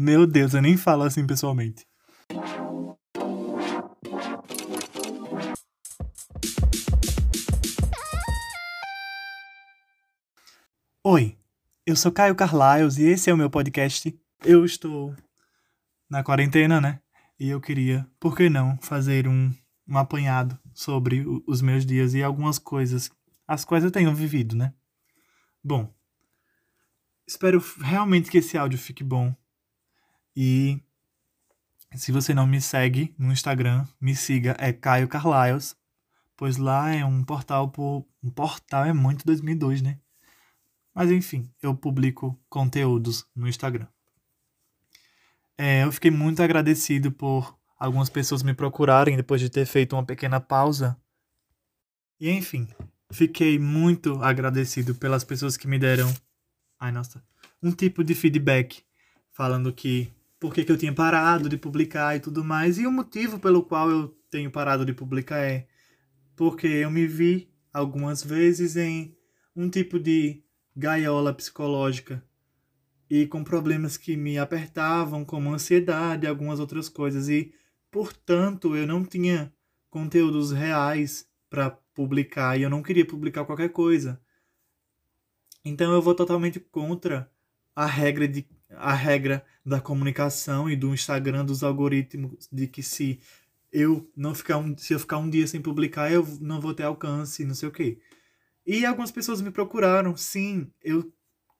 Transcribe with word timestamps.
Meu 0.00 0.28
Deus, 0.28 0.54
eu 0.54 0.62
nem 0.62 0.76
falo 0.76 1.02
assim 1.02 1.26
pessoalmente. 1.26 1.84
Oi, 11.02 11.36
eu 11.84 11.96
sou 11.96 12.12
Caio 12.12 12.36
Carlaios 12.36 12.96
e 12.96 13.06
esse 13.06 13.28
é 13.28 13.34
o 13.34 13.36
meu 13.36 13.50
podcast. 13.50 14.16
Eu 14.44 14.64
estou 14.64 15.16
na 16.08 16.22
quarentena, 16.22 16.80
né? 16.80 17.00
E 17.36 17.48
eu 17.48 17.60
queria, 17.60 18.08
por 18.20 18.36
que 18.36 18.48
não, 18.48 18.78
fazer 18.80 19.26
um, 19.26 19.52
um 19.88 19.98
apanhado 19.98 20.56
sobre 20.72 21.26
o, 21.26 21.42
os 21.44 21.60
meus 21.60 21.84
dias 21.84 22.14
e 22.14 22.22
algumas 22.22 22.56
coisas, 22.56 23.10
as 23.48 23.64
quais 23.64 23.82
eu 23.82 23.90
tenho 23.90 24.14
vivido, 24.14 24.54
né? 24.54 24.72
Bom, 25.60 25.92
espero 27.26 27.60
realmente 27.80 28.30
que 28.30 28.38
esse 28.38 28.56
áudio 28.56 28.78
fique 28.78 29.02
bom. 29.02 29.34
E 30.40 30.80
se 31.96 32.12
você 32.12 32.32
não 32.32 32.46
me 32.46 32.60
segue 32.60 33.12
no 33.18 33.32
Instagram, 33.32 33.84
me 34.00 34.14
siga, 34.14 34.54
é 34.60 34.72
Caio 34.72 35.08
Carlaios, 35.08 35.74
pois 36.36 36.56
lá 36.56 36.94
é 36.94 37.04
um 37.04 37.24
portal 37.24 37.68
por. 37.68 38.06
Um 38.22 38.30
portal 38.30 38.84
é 38.84 38.92
muito 38.92 39.26
2002, 39.26 39.82
né? 39.82 39.98
Mas 40.94 41.10
enfim, 41.10 41.52
eu 41.60 41.74
publico 41.74 42.40
conteúdos 42.48 43.26
no 43.34 43.48
Instagram. 43.48 43.88
É, 45.56 45.82
eu 45.82 45.90
fiquei 45.90 46.12
muito 46.12 46.40
agradecido 46.40 47.10
por 47.10 47.58
algumas 47.76 48.08
pessoas 48.08 48.44
me 48.44 48.54
procurarem 48.54 49.16
depois 49.16 49.40
de 49.40 49.50
ter 49.50 49.66
feito 49.66 49.96
uma 49.96 50.06
pequena 50.06 50.38
pausa. 50.38 50.96
E 52.20 52.30
enfim, 52.30 52.68
fiquei 53.10 53.58
muito 53.58 54.22
agradecido 54.22 54.94
pelas 54.94 55.24
pessoas 55.24 55.56
que 55.56 55.66
me 55.66 55.80
deram, 55.80 56.14
ai 56.78 56.92
nossa, 56.92 57.20
um 57.60 57.72
tipo 57.72 58.04
de 58.04 58.14
feedback 58.14 58.84
falando 59.32 59.72
que 59.72 60.16
por 60.38 60.54
que, 60.54 60.64
eu 60.70 60.78
tinha 60.78 60.92
parado 60.92 61.48
de 61.48 61.56
publicar 61.56 62.16
e 62.16 62.20
tudo 62.20 62.44
mais. 62.44 62.78
E 62.78 62.86
o 62.86 62.92
motivo 62.92 63.38
pelo 63.38 63.62
qual 63.62 63.90
eu 63.90 64.08
tenho 64.30 64.50
parado 64.50 64.84
de 64.84 64.92
publicar 64.92 65.38
é 65.38 65.66
porque 66.36 66.66
eu 66.66 66.90
me 66.90 67.06
vi 67.06 67.50
algumas 67.72 68.22
vezes 68.22 68.76
em 68.76 69.16
um 69.54 69.68
tipo 69.68 69.98
de 69.98 70.44
gaiola 70.76 71.34
psicológica 71.34 72.24
e 73.10 73.26
com 73.26 73.42
problemas 73.42 73.96
que 73.96 74.16
me 74.16 74.38
apertavam, 74.38 75.24
como 75.24 75.52
ansiedade 75.52 76.24
e 76.24 76.28
algumas 76.28 76.60
outras 76.60 76.88
coisas. 76.88 77.28
E, 77.28 77.52
portanto, 77.90 78.76
eu 78.76 78.86
não 78.86 79.04
tinha 79.04 79.52
conteúdos 79.90 80.52
reais 80.52 81.26
para 81.50 81.70
publicar 81.94 82.58
e 82.58 82.62
eu 82.62 82.70
não 82.70 82.82
queria 82.82 83.06
publicar 83.06 83.44
qualquer 83.44 83.70
coisa. 83.70 84.20
Então 85.64 85.92
eu 85.92 86.00
vou 86.00 86.14
totalmente 86.14 86.60
contra 86.60 87.30
a 87.74 87.86
regra 87.86 88.28
de 88.28 88.46
a 88.70 88.92
regra 88.94 89.44
da 89.64 89.80
comunicação 89.80 90.68
e 90.68 90.76
do 90.76 90.92
Instagram 90.92 91.44
dos 91.44 91.62
algoritmos 91.62 92.48
de 92.52 92.66
que 92.66 92.82
se 92.82 93.20
eu 93.72 94.10
não 94.16 94.34
ficar 94.34 94.58
um, 94.58 94.76
se 94.76 94.92
eu 94.94 94.98
ficar 94.98 95.18
um 95.18 95.28
dia 95.28 95.46
sem 95.46 95.60
publicar, 95.60 96.10
eu 96.10 96.26
não 96.40 96.60
vou 96.60 96.74
ter 96.74 96.84
alcance, 96.84 97.44
não 97.44 97.54
sei 97.54 97.68
o 97.68 97.72
quê. 97.72 97.98
E 98.66 98.84
algumas 98.84 99.10
pessoas 99.10 99.40
me 99.40 99.50
procuraram. 99.50 100.16
Sim, 100.16 100.70
eu 100.82 101.12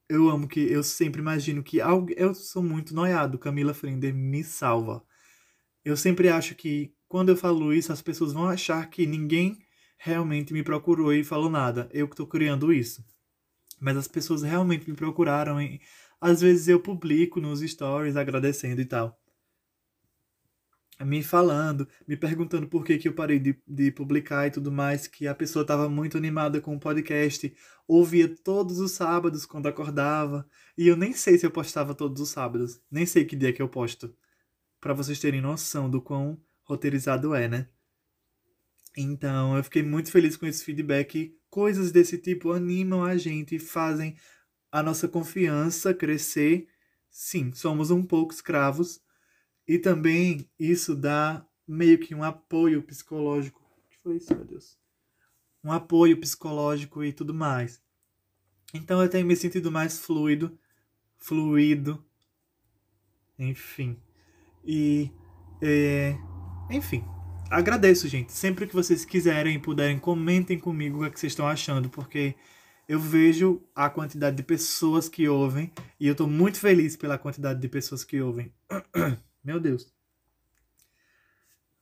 eu 0.08 0.28
amo 0.30 0.48
que 0.48 0.60
eu 0.60 0.82
sempre 0.82 1.20
imagino 1.20 1.62
que 1.62 1.80
algo, 1.80 2.08
eu 2.16 2.34
sou 2.34 2.62
muito 2.62 2.94
noiado, 2.94 3.38
Camila 3.38 3.74
Frender 3.74 4.14
me 4.14 4.42
salva. 4.42 5.04
Eu 5.84 5.96
sempre 5.96 6.30
acho 6.30 6.54
que 6.54 6.94
quando 7.06 7.28
eu 7.30 7.36
falo 7.36 7.72
isso, 7.72 7.92
as 7.92 8.02
pessoas 8.02 8.32
vão 8.32 8.48
achar 8.48 8.88
que 8.88 9.06
ninguém 9.06 9.58
realmente 9.98 10.52
me 10.52 10.62
procurou 10.62 11.12
e 11.12 11.24
falou 11.24 11.50
nada. 11.50 11.88
Eu 11.92 12.08
que 12.08 12.14
estou 12.14 12.26
criando 12.26 12.72
isso. 12.72 13.04
Mas 13.80 13.96
as 13.96 14.08
pessoas 14.08 14.42
realmente 14.42 14.88
me 14.88 14.96
procuraram 14.96 15.60
e 15.60 15.80
às 16.20 16.40
vezes 16.40 16.68
eu 16.68 16.80
publico 16.80 17.40
nos 17.40 17.60
stories 17.60 18.16
agradecendo 18.16 18.80
e 18.80 18.84
tal 18.84 19.18
me 21.04 21.22
falando, 21.22 21.88
me 22.06 22.16
perguntando 22.16 22.66
por 22.66 22.84
que, 22.84 22.98
que 22.98 23.08
eu 23.08 23.12
parei 23.12 23.38
de, 23.38 23.56
de 23.66 23.90
publicar 23.90 24.46
e 24.46 24.50
tudo 24.50 24.72
mais, 24.72 25.06
que 25.06 25.26
a 25.26 25.34
pessoa 25.34 25.62
estava 25.62 25.88
muito 25.88 26.16
animada 26.16 26.60
com 26.60 26.74
o 26.74 26.80
podcast, 26.80 27.54
ouvia 27.86 28.28
todos 28.42 28.80
os 28.80 28.92
sábados 28.92 29.46
quando 29.46 29.68
acordava, 29.68 30.46
e 30.76 30.88
eu 30.88 30.96
nem 30.96 31.12
sei 31.12 31.38
se 31.38 31.46
eu 31.46 31.50
postava 31.50 31.94
todos 31.94 32.20
os 32.20 32.30
sábados, 32.30 32.80
nem 32.90 33.06
sei 33.06 33.24
que 33.24 33.36
dia 33.36 33.52
que 33.52 33.62
eu 33.62 33.68
posto, 33.68 34.14
para 34.80 34.94
vocês 34.94 35.20
terem 35.20 35.40
noção 35.40 35.88
do 35.88 36.02
quão 36.02 36.40
roteirizado 36.64 37.34
é, 37.34 37.48
né? 37.48 37.68
Então, 38.96 39.56
eu 39.56 39.62
fiquei 39.62 39.82
muito 39.82 40.10
feliz 40.10 40.36
com 40.36 40.46
esse 40.46 40.64
feedback. 40.64 41.32
Coisas 41.48 41.92
desse 41.92 42.18
tipo 42.18 42.50
animam 42.50 43.04
a 43.04 43.16
gente 43.16 43.54
e 43.54 43.58
fazem 43.58 44.16
a 44.70 44.82
nossa 44.82 45.08
confiança 45.08 45.94
crescer. 45.94 46.68
Sim, 47.10 47.52
somos 47.52 47.90
um 47.90 48.02
pouco 48.02 48.32
escravos, 48.32 49.00
e 49.66 49.78
também 49.78 50.48
isso 50.58 50.94
dá 50.94 51.44
meio 51.66 51.98
que 51.98 52.14
um 52.14 52.22
apoio 52.22 52.82
psicológico. 52.82 53.60
O 53.60 53.88
que 53.88 53.98
foi 53.98 54.16
isso, 54.16 54.34
meu 54.34 54.44
Deus? 54.44 54.78
Um 55.62 55.70
apoio 55.70 56.18
psicológico 56.18 57.04
e 57.04 57.12
tudo 57.12 57.34
mais. 57.34 57.82
Então 58.72 59.02
eu 59.02 59.08
tenho 59.08 59.26
me 59.26 59.36
sentido 59.36 59.70
mais 59.70 59.98
fluido, 59.98 60.58
fluido, 61.16 62.02
enfim. 63.38 64.00
E, 64.64 65.10
é, 65.60 66.16
enfim, 66.70 67.04
agradeço, 67.50 68.08
gente. 68.08 68.32
Sempre 68.32 68.66
que 68.66 68.74
vocês 68.74 69.04
quiserem 69.04 69.56
e 69.56 69.58
puderem, 69.58 69.98
comentem 69.98 70.58
comigo 70.58 70.98
o 70.98 71.00
que, 71.00 71.16
é 71.16 71.18
vocês 71.18 71.32
estão 71.32 71.46
achando, 71.46 71.88
porque 71.88 72.34
eu 72.88 72.98
vejo 72.98 73.62
a 73.74 73.90
quantidade 73.90 74.36
de 74.36 74.42
pessoas 74.42 75.10
que 75.10 75.28
ouvem 75.28 75.70
e 76.00 76.06
eu 76.06 76.12
estou 76.12 76.26
muito 76.26 76.58
feliz 76.58 76.96
pela 76.96 77.18
quantidade 77.18 77.60
de 77.60 77.68
pessoas 77.68 78.02
que 78.02 78.18
ouvem. 78.18 78.50
Meu 79.44 79.60
Deus. 79.60 79.92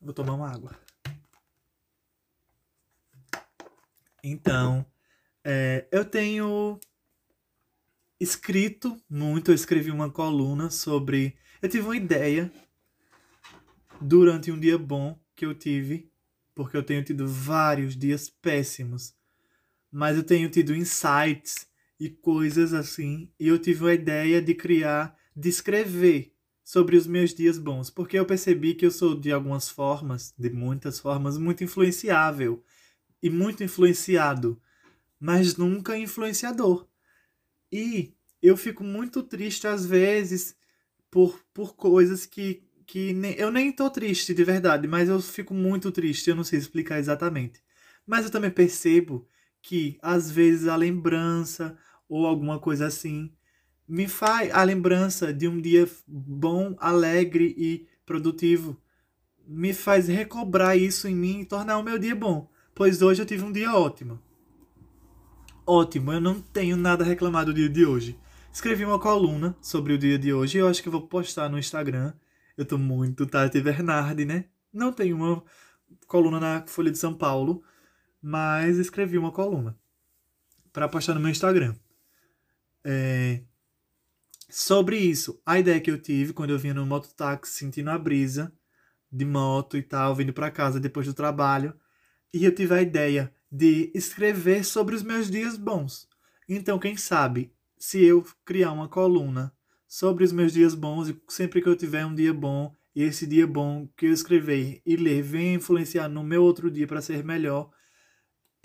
Vou 0.01 0.13
tomar 0.13 0.35
uma 0.35 0.51
água. 0.51 0.77
Então, 4.23 4.85
é, 5.45 5.87
eu 5.93 6.05
tenho 6.05 6.81
escrito 8.19 9.01
muito, 9.09 9.53
eu 9.53 9.55
escrevi 9.55 9.93
uma 9.93 10.11
coluna 10.11 10.71
sobre. 10.71 11.37
Eu 11.63 11.69
tive 11.69 11.85
uma 11.85 11.97
ideia 11.97 12.51
durante 14.01 14.51
um 14.51 14.59
dia 14.59 14.77
bom 14.77 15.17
que 15.37 15.47
eu 15.47 15.55
tive, 15.55 16.11
porque 16.53 16.77
eu 16.77 16.83
tenho 16.83 17.05
tido 17.05 17.29
vários 17.29 17.97
dias 17.97 18.29
péssimos, 18.29 19.16
mas 19.97 20.15
eu 20.15 20.23
tenho 20.23 20.51
tido 20.51 20.77
insights 20.77 21.67
e 21.99 22.11
coisas 22.11 22.75
assim, 22.75 23.33
e 23.41 23.49
eu 23.49 23.59
tive 23.59 23.89
a 23.89 23.95
ideia 23.95 24.43
de 24.43 24.55
criar, 24.55 25.17
de 25.35 25.49
escrever 25.49 26.35
sobre 26.63 26.99
os 26.99 27.07
meus 27.07 27.33
dias 27.33 27.59
bons, 27.59 27.89
porque 27.89 28.19
eu 28.19 28.27
percebi 28.27 28.75
que 28.75 28.85
eu 28.85 28.91
sou 28.91 29.19
de 29.19 29.33
algumas 29.33 29.71
formas, 29.71 30.35
de 30.39 30.51
muitas 30.51 31.01
formas, 31.01 31.39
muito 31.39 31.65
influenciável 31.65 32.63
e 33.23 33.31
muito 33.31 33.65
influenciado, 33.65 34.61
mas 35.19 35.57
nunca 35.57 35.97
influenciador. 35.97 36.87
E 37.73 38.13
eu 38.43 38.55
fico 38.55 38.85
muito 38.85 39.23
triste 39.23 39.67
às 39.67 39.87
vezes 39.87 40.55
por, 41.11 41.43
por 41.55 41.75
coisas 41.75 42.27
que, 42.27 42.63
que 42.87 43.15
nem, 43.15 43.33
eu 43.37 43.51
nem 43.51 43.73
tô 43.73 43.89
triste 43.89 44.35
de 44.35 44.45
verdade, 44.45 44.87
mas 44.87 45.09
eu 45.09 45.23
fico 45.23 45.55
muito 45.55 45.91
triste, 45.91 46.29
eu 46.29 46.37
não 46.37 46.45
sei 46.45 46.59
explicar 46.59 46.99
exatamente. 46.99 47.63
Mas 48.07 48.27
eu 48.27 48.31
também 48.31 48.51
percebo 48.51 49.27
que 49.67 49.99
às 50.01 50.31
vezes 50.31 50.69
a 50.69 50.77
lembrança 50.77 51.77
ou 52.09 52.25
alguma 52.25 52.57
coisa 52.57 52.87
assim 52.87 53.33
me 53.89 54.07
faz 54.07 54.55
a 54.55 54.63
lembrança 54.63 55.33
de 55.33 55.49
um 55.49 55.61
dia 55.61 55.89
bom, 56.07 56.77
alegre 56.79 57.53
e 57.59 57.85
produtivo. 58.05 58.81
Me 59.45 59.75
faz 59.75 60.07
recobrar 60.07 60.79
isso 60.79 61.09
em 61.09 61.17
mim 61.17 61.41
e 61.41 61.45
tornar 61.45 61.79
o 61.79 61.83
meu 61.83 61.99
dia 61.99 62.15
bom. 62.15 62.49
Pois 62.77 63.03
hoje 63.03 63.23
eu 63.23 63.27
tive 63.27 63.43
um 63.43 63.51
dia 63.51 63.75
ótimo. 63.75 64.21
Ótimo, 65.67 66.13
eu 66.13 66.21
não 66.21 66.41
tenho 66.41 66.77
nada 66.77 67.03
a 67.03 67.07
reclamar 67.07 67.45
do 67.45 67.55
dia 67.55 67.69
de 67.69 67.85
hoje. 67.85 68.17
Escrevi 68.53 68.85
uma 68.85 69.01
coluna 69.01 69.57
sobre 69.61 69.93
o 69.95 69.99
dia 69.99 70.17
de 70.17 70.33
hoje 70.33 70.59
e 70.59 70.61
eu 70.61 70.69
acho 70.69 70.81
que 70.81 70.89
vou 70.89 71.09
postar 71.09 71.49
no 71.49 71.59
Instagram. 71.59 72.13
Eu 72.57 72.65
tô 72.65 72.79
muito 72.79 73.27
Tati 73.27 73.61
Bernardi, 73.61 74.25
né? 74.25 74.45
Não 74.73 74.93
tenho 74.93 75.17
uma 75.17 75.43
coluna 76.07 76.39
na 76.39 76.65
Folha 76.69 76.93
de 76.93 76.99
São 76.99 77.13
Paulo, 77.13 77.65
mas 78.27 78.77
escrevi 78.77 79.17
uma 79.17 79.31
coluna 79.31 79.79
para 80.73 80.89
postar 80.89 81.15
no 81.15 81.21
meu 81.21 81.31
Instagram. 81.31 81.77
É, 82.85 83.41
Sobre 84.49 84.97
isso, 84.97 85.41
a 85.47 85.59
ideia 85.59 85.81
que 85.81 85.91
eu 85.91 86.01
tive 86.01 86.33
quando 86.33 86.51
eu 86.51 86.59
vinha 86.59 86.75
no 86.75 86.87
mototáxi 86.87 87.53
sentindo 87.53 87.91
a 87.91 87.99
brisa 87.99 88.53
de 89.13 89.25
moto 89.25 89.77
e 89.77 89.83
tal, 89.83 90.15
vindo 90.15 90.33
para 90.33 90.51
casa 90.51 90.81
depois 90.81 91.07
do 91.07 91.15
trabalho, 91.15 91.73
e 92.35 92.45
eu 92.45 92.53
tive 92.53 92.75
a 92.75 92.83
ideia 92.83 93.33
de 93.51 93.93
escrever 93.95 94.65
sobre 94.65 94.97
os 94.97 95.05
meus 95.05 95.31
dias 95.31 95.57
bons. 95.57 96.09
Então, 96.49 96.81
quem 96.81 96.97
sabe, 96.97 97.53
se 97.79 98.03
eu 98.05 98.25
criar 98.45 98.73
uma 98.73 98.89
coluna 98.89 99.53
sobre 99.87 100.25
os 100.25 100.33
meus 100.33 100.53
dias 100.53 100.75
bons 100.75 101.09
e 101.09 101.21
sempre 101.29 101.63
que 101.63 101.69
eu 101.69 101.77
tiver 101.77 102.05
um 102.05 102.15
dia 102.15 102.35
bom 102.35 102.75
e 102.95 103.03
esse 103.03 103.25
dia 103.25 103.47
bom 103.47 103.89
que 103.97 104.07
eu 104.07 104.13
escrever 104.13 104.83
e 104.85 104.97
ler 104.97 105.23
venha 105.23 105.55
influenciar 105.55 106.09
no 106.09 106.25
meu 106.25 106.43
outro 106.43 106.71
dia 106.71 106.87
para 106.87 107.01
ser 107.01 107.25
melhor. 107.25 107.71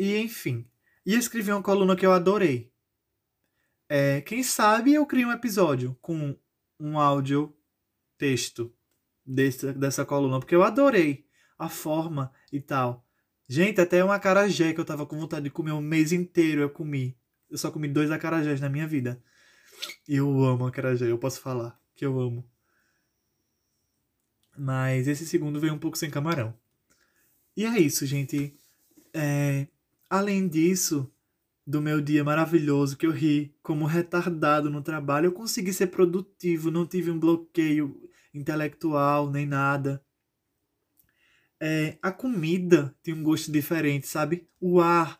E 0.01 0.17
enfim, 0.17 0.67
e 1.05 1.13
escrevi 1.13 1.51
uma 1.51 1.61
coluna 1.61 1.95
que 1.95 2.03
eu 2.03 2.11
adorei, 2.11 2.73
é, 3.87 4.19
quem 4.21 4.41
sabe 4.41 4.95
eu 4.95 5.05
crio 5.05 5.27
um 5.27 5.31
episódio 5.31 5.95
com 6.01 6.35
um 6.79 6.97
áudio 6.97 7.55
texto 8.17 8.75
desse, 9.23 9.71
dessa 9.73 10.03
coluna, 10.03 10.39
porque 10.39 10.55
eu 10.55 10.63
adorei 10.63 11.27
a 11.55 11.69
forma 11.69 12.33
e 12.51 12.59
tal. 12.59 13.07
Gente, 13.47 13.79
até 13.79 14.03
um 14.03 14.11
acarajé 14.11 14.73
que 14.73 14.79
eu 14.79 14.85
tava 14.85 15.05
com 15.05 15.19
vontade 15.19 15.43
de 15.43 15.51
comer 15.51 15.73
um 15.73 15.81
mês 15.81 16.11
inteiro, 16.11 16.61
eu 16.61 16.69
comi. 16.71 17.15
Eu 17.47 17.59
só 17.59 17.69
comi 17.69 17.87
dois 17.87 18.09
acarajés 18.09 18.59
na 18.59 18.69
minha 18.69 18.87
vida. 18.87 19.23
E 20.07 20.15
eu 20.15 20.43
amo 20.43 20.65
acarajé, 20.65 21.11
eu 21.11 21.19
posso 21.19 21.39
falar 21.39 21.79
que 21.93 22.03
eu 22.03 22.19
amo. 22.19 22.49
Mas 24.57 25.07
esse 25.07 25.27
segundo 25.27 25.59
veio 25.59 25.75
um 25.75 25.79
pouco 25.79 25.95
sem 25.95 26.09
camarão. 26.09 26.57
E 27.55 27.65
é 27.65 27.77
isso, 27.77 28.03
gente. 28.07 28.57
É, 29.13 29.67
além 30.11 30.45
disso, 30.45 31.09
do 31.65 31.81
meu 31.81 32.01
dia 32.01 32.21
maravilhoso 32.21 32.97
que 32.97 33.05
eu 33.05 33.11
ri 33.11 33.55
como 33.63 33.85
retardado 33.85 34.69
no 34.69 34.81
trabalho, 34.81 35.27
eu 35.27 35.31
consegui 35.31 35.71
ser 35.71 35.87
produtivo, 35.87 36.69
não 36.69 36.85
tive 36.85 37.09
um 37.09 37.17
bloqueio 37.17 37.97
intelectual 38.33 39.31
nem 39.31 39.45
nada. 39.45 40.03
É, 41.61 41.97
a 42.01 42.11
comida 42.11 42.93
tinha 43.01 43.15
um 43.15 43.23
gosto 43.23 43.49
diferente, 43.53 44.05
sabe? 44.05 44.49
O 44.59 44.81
ar, 44.81 45.17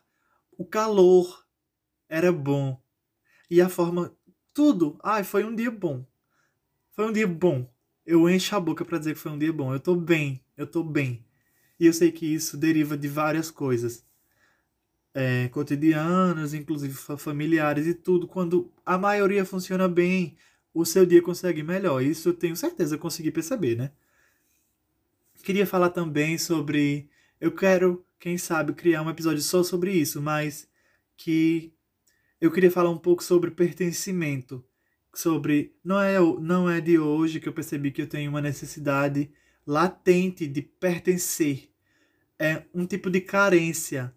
o 0.58 0.66
calor 0.66 1.46
era 2.10 2.30
bom. 2.30 2.84
E 3.50 3.62
a 3.62 3.70
forma. 3.70 4.14
Tudo. 4.54 5.00
Ai, 5.02 5.24
foi 5.24 5.46
um 5.46 5.56
dia 5.56 5.72
bom. 5.72 6.06
Foi 6.92 7.06
um 7.08 7.14
dia 7.14 7.28
bom. 7.28 7.74
Eu 8.06 8.30
encho 8.30 8.54
a 8.58 8.60
boca 8.60 8.84
para 8.84 8.98
dizer 8.98 9.14
que 9.14 9.20
foi 9.22 9.32
um 9.32 9.40
dia 9.40 9.54
bom. 9.54 9.74
Eu 9.74 9.80
tô 9.80 9.96
bem. 9.96 10.44
Eu 10.58 10.68
tô 10.68 10.84
bem. 10.84 11.26
E 11.80 11.86
eu 11.86 11.94
sei 11.94 12.12
que 12.12 12.26
isso 12.26 12.58
deriva 12.58 12.98
de 12.98 13.08
várias 13.08 13.50
coisas. 13.50 14.06
É, 15.14 15.50
cotidianas, 15.50 16.54
inclusive 16.54 16.94
familiares 16.94 17.86
e 17.86 17.94
tudo. 17.94 18.28
Quando 18.28 18.72
a 18.86 18.98
maioria 18.98 19.44
funciona 19.44 19.88
bem, 19.88 20.38
o 20.74 20.86
seu 20.86 21.06
dia 21.06 21.22
consegue 21.22 21.64
melhor. 21.64 22.02
Isso 22.02 22.30
eu 22.30 22.34
tenho 22.34 22.56
certeza 22.56 22.96
que 22.96 23.02
consegui 23.02 23.32
perceber, 23.32 23.76
né? 23.76 23.92
Queria 25.44 25.66
falar 25.66 25.90
também 25.90 26.38
sobre. 26.38 27.10
Eu 27.40 27.52
quero, 27.52 28.06
quem 28.20 28.38
sabe, 28.38 28.74
criar 28.74 29.02
um 29.02 29.10
episódio 29.10 29.42
só 29.42 29.64
sobre 29.64 29.92
isso, 29.92 30.22
mas 30.22 30.68
que 31.18 31.74
eu 32.40 32.52
queria 32.52 32.72
falar 32.72 32.90
um 32.90 32.98
pouco 32.98 33.24
sobre 33.24 33.52
pertencimento. 33.52 34.64
Sobre. 35.14 35.76
Não 35.84 36.00
é, 36.00 36.20
não 36.40 36.70
é 36.70 36.80
de 36.80 36.98
hoje 36.98 37.40
que 37.40 37.50
eu 37.50 37.54
percebi 37.54 37.92
que 37.92 38.02
eu 38.02 38.08
tenho 38.08 38.30
uma 38.30 38.42
necessidade 38.42 39.32
latente 39.66 40.48
de 40.48 40.62
pertencer. 40.62 41.70
É 42.40 42.64
um 42.74 42.86
tipo 42.86 43.10
de 43.10 43.22
carência. 43.22 44.14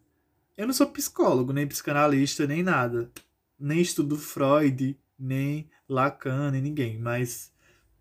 Eu 0.56 0.66
não 0.66 0.74
sou 0.74 0.86
psicólogo, 0.86 1.52
nem 1.52 1.66
psicanalista, 1.66 2.46
nem 2.46 2.62
nada. 2.62 3.10
Nem 3.58 3.80
estudo 3.80 4.16
Freud, 4.16 4.96
nem 5.18 5.68
Lacan, 5.88 6.50
nem 6.52 6.62
ninguém. 6.62 6.98
Mas 6.98 7.52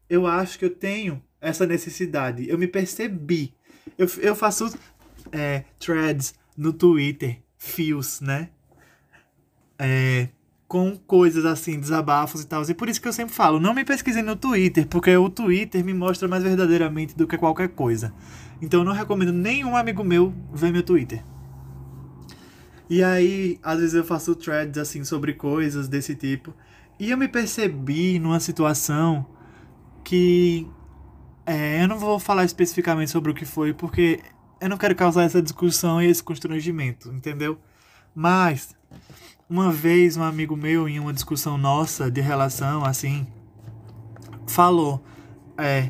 eu 0.09 0.27
acho 0.27 0.59
que 0.59 0.65
eu 0.65 0.69
tenho 0.69 1.21
essa 1.41 1.65
necessidade. 1.65 2.47
Eu 2.47 2.57
me 2.57 2.67
percebi. 2.67 3.53
Eu, 3.97 4.07
eu 4.19 4.35
faço 4.35 4.71
é, 5.31 5.63
threads 5.79 6.35
no 6.55 6.71
Twitter, 6.71 7.41
fios, 7.57 8.21
né? 8.21 8.50
É, 9.79 10.29
com 10.67 10.95
coisas 10.95 11.45
assim, 11.45 11.79
desabafos 11.79 12.41
e 12.41 12.47
tal. 12.47 12.63
E 12.63 12.73
por 12.73 12.88
isso 12.88 13.01
que 13.01 13.07
eu 13.07 13.13
sempre 13.13 13.33
falo, 13.33 13.59
não 13.59 13.73
me 13.73 13.83
pesquisem 13.83 14.23
no 14.23 14.35
Twitter, 14.35 14.88
porque 14.88 15.15
o 15.15 15.29
Twitter 15.29 15.83
me 15.83 15.94
mostra 15.94 16.27
mais 16.27 16.44
verdadeiramente 16.44 17.15
do 17.15 17.27
que 17.27 17.38
qualquer 17.38 17.69
coisa. 17.69 18.13
Então 18.61 18.81
eu 18.81 18.83
não 18.85 18.94
recomendo 18.94 19.33
nenhum 19.33 19.75
amigo 19.75 20.03
meu 20.03 20.33
ver 20.53 20.71
meu 20.71 20.83
Twitter. 20.83 21.23
E 22.89 23.03
aí, 23.03 23.59
às 23.63 23.80
vezes 23.80 23.94
eu 23.94 24.03
faço 24.03 24.35
threads 24.35 24.77
assim 24.77 25.03
sobre 25.03 25.33
coisas 25.33 25.88
desse 25.88 26.15
tipo. 26.15 26.53
E 27.00 27.12
eu 27.12 27.18
me 27.18 27.27
percebi 27.27 28.19
numa 28.19 28.39
situação 28.39 29.25
que 30.03 30.68
é, 31.45 31.83
eu 31.83 31.88
não 31.88 31.97
vou 31.97 32.19
falar 32.19 32.45
especificamente 32.45 33.12
sobre 33.12 33.31
o 33.31 33.33
que 33.33 33.45
foi, 33.45 33.74
porque 33.74 34.21
eu 34.62 34.69
não 34.69 34.77
quero 34.77 34.95
causar 34.95 35.24
essa 35.24 35.41
discussão 35.41 36.01
e 36.01 36.07
esse 36.07 36.24
constrangimento, 36.24 37.09
entendeu? 37.09 37.57
Mas, 38.15 38.75
uma 39.50 39.71
vez, 39.71 40.15
um 40.15 40.24
amigo 40.24 40.56
meu, 40.56 40.88
em 40.88 41.00
uma 41.00 41.12
discussão 41.12 41.57
nossa 41.57 42.09
de 42.09 42.21
relação, 42.21 42.85
assim, 42.85 43.27
falou: 44.47 45.03
É, 45.57 45.89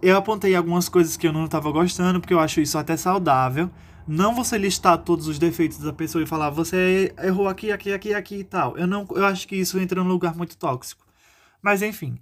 eu 0.00 0.16
apontei 0.16 0.54
algumas 0.54 0.88
coisas 0.88 1.16
que 1.16 1.26
eu 1.26 1.32
não 1.32 1.44
estava 1.44 1.70
gostando, 1.70 2.20
porque 2.20 2.32
eu 2.32 2.40
acho 2.40 2.60
isso 2.60 2.78
até 2.78 2.96
saudável. 2.96 3.70
Não 4.06 4.34
você 4.34 4.56
listar 4.56 4.98
todos 4.98 5.26
os 5.26 5.38
defeitos 5.38 5.78
da 5.78 5.92
pessoa 5.92 6.22
e 6.22 6.26
falar, 6.26 6.50
você 6.50 7.12
errou 7.22 7.48
aqui, 7.48 7.72
aqui, 7.72 7.92
aqui, 7.92 8.14
aqui 8.14 8.36
e 8.36 8.44
tal. 8.44 8.76
Eu, 8.78 8.86
não, 8.86 9.06
eu 9.10 9.24
acho 9.24 9.48
que 9.48 9.56
isso 9.56 9.78
entra 9.78 10.02
num 10.02 10.08
lugar 10.08 10.36
muito 10.36 10.56
tóxico. 10.56 11.04
Mas, 11.60 11.82
enfim 11.82 12.20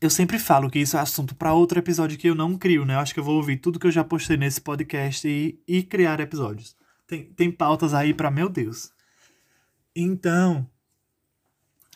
eu 0.00 0.08
sempre 0.08 0.38
falo 0.38 0.70
que 0.70 0.78
isso 0.78 0.96
é 0.96 1.00
assunto 1.00 1.34
para 1.34 1.52
outro 1.52 1.78
episódio 1.78 2.18
que 2.18 2.28
eu 2.28 2.34
não 2.34 2.56
crio, 2.56 2.86
né? 2.86 2.94
Eu 2.94 3.00
acho 3.00 3.12
que 3.12 3.20
eu 3.20 3.24
vou 3.24 3.36
ouvir 3.36 3.58
tudo 3.58 3.78
que 3.78 3.86
eu 3.86 3.90
já 3.90 4.02
postei 4.02 4.36
nesse 4.36 4.60
podcast 4.60 5.28
e, 5.28 5.60
e 5.68 5.82
criar 5.82 6.20
episódios. 6.20 6.74
Tem, 7.06 7.24
tem 7.24 7.52
pautas 7.52 7.92
aí 7.92 8.14
para 8.14 8.30
meu 8.30 8.48
Deus. 8.48 8.92
Então, 9.94 10.66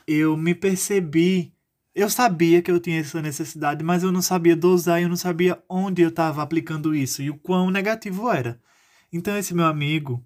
eu 0.06 0.37
me 0.37 0.55
percebi. 0.55 1.54
Eu 1.94 2.11
sabia 2.11 2.61
que 2.61 2.70
eu 2.70 2.81
tinha 2.81 3.00
essa 3.00 3.23
necessidade, 3.23 3.85
mas 3.85 4.02
eu 4.02 4.11
não 4.11 4.20
sabia 4.20 4.56
dosar, 4.56 5.00
eu 5.00 5.08
não 5.08 5.17
sabia 5.17 5.62
onde 5.69 6.02
eu 6.02 6.08
estava 6.08 6.43
aplicando 6.43 6.94
isso 6.94 7.23
e 7.23 7.31
o 7.31 7.38
quão 7.38 7.70
negativo 7.70 8.29
era. 8.31 8.61
Então, 9.12 9.37
esse 9.37 9.55
meu 9.55 9.67
amigo, 9.67 10.25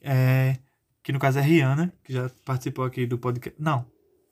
é, 0.00 0.58
que 1.02 1.12
no 1.12 1.18
caso 1.18 1.40
é 1.40 1.42
Rihanna, 1.42 1.92
que 2.04 2.12
já 2.12 2.30
participou 2.44 2.84
aqui 2.84 3.04
do 3.04 3.18
podcast. 3.18 3.60
Não, 3.60 3.84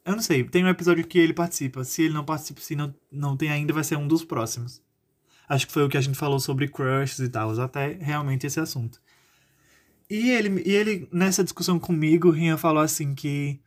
eu 0.04 0.12
não 0.12 0.22
sei, 0.22 0.44
tem 0.44 0.64
um 0.64 0.68
episódio 0.68 1.06
que 1.06 1.18
ele 1.18 1.34
participa. 1.34 1.82
Se 1.82 2.02
ele 2.02 2.14
não 2.14 2.24
participa, 2.24 2.60
se 2.60 2.76
não, 2.76 2.94
não 3.10 3.36
tem 3.36 3.50
ainda, 3.50 3.72
vai 3.72 3.82
ser 3.82 3.96
um 3.96 4.06
dos 4.06 4.24
próximos. 4.24 4.80
Acho 5.48 5.66
que 5.66 5.72
foi 5.72 5.82
o 5.82 5.88
que 5.88 5.96
a 5.96 6.00
gente 6.00 6.16
falou 6.16 6.38
sobre 6.38 6.68
crushes 6.68 7.18
e 7.18 7.28
tal, 7.28 7.50
até 7.60 7.94
realmente 8.00 8.46
esse 8.46 8.60
assunto. 8.60 9.00
E 10.08 10.30
ele, 10.30 10.62
e 10.64 10.70
ele 10.70 11.08
nessa 11.12 11.42
discussão 11.42 11.78
comigo, 11.78 12.30
Rian 12.30 12.56
falou 12.56 12.82
assim 12.82 13.14
que 13.14 13.60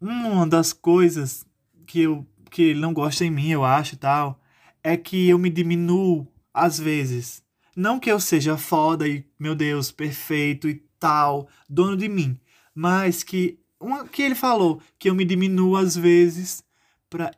uma 0.00 0.46
das 0.46 0.72
coisas 0.72 1.44
que, 1.86 2.02
eu, 2.02 2.26
que 2.50 2.62
ele 2.62 2.80
não 2.80 2.92
gosta 2.92 3.24
em 3.24 3.30
mim, 3.30 3.50
eu 3.50 3.64
acho 3.64 3.94
e 3.94 3.98
tal, 3.98 4.40
é 4.82 4.96
que 4.96 5.28
eu 5.28 5.38
me 5.38 5.50
diminuo 5.50 6.26
às 6.52 6.78
vezes. 6.78 7.42
Não 7.76 7.98
que 7.98 8.10
eu 8.10 8.20
seja 8.20 8.56
foda 8.56 9.08
e, 9.08 9.24
meu 9.38 9.54
Deus, 9.54 9.90
perfeito 9.90 10.68
e 10.68 10.82
tal, 10.98 11.48
dono 11.68 11.96
de 11.96 12.08
mim, 12.08 12.38
mas 12.74 13.22
que 13.22 13.58
uma, 13.80 14.06
que 14.06 14.22
ele 14.22 14.34
falou 14.34 14.80
que 14.98 15.10
eu 15.10 15.14
me 15.14 15.24
diminuo 15.24 15.76
às 15.76 15.96
vezes 15.96 16.62
para 17.10 17.32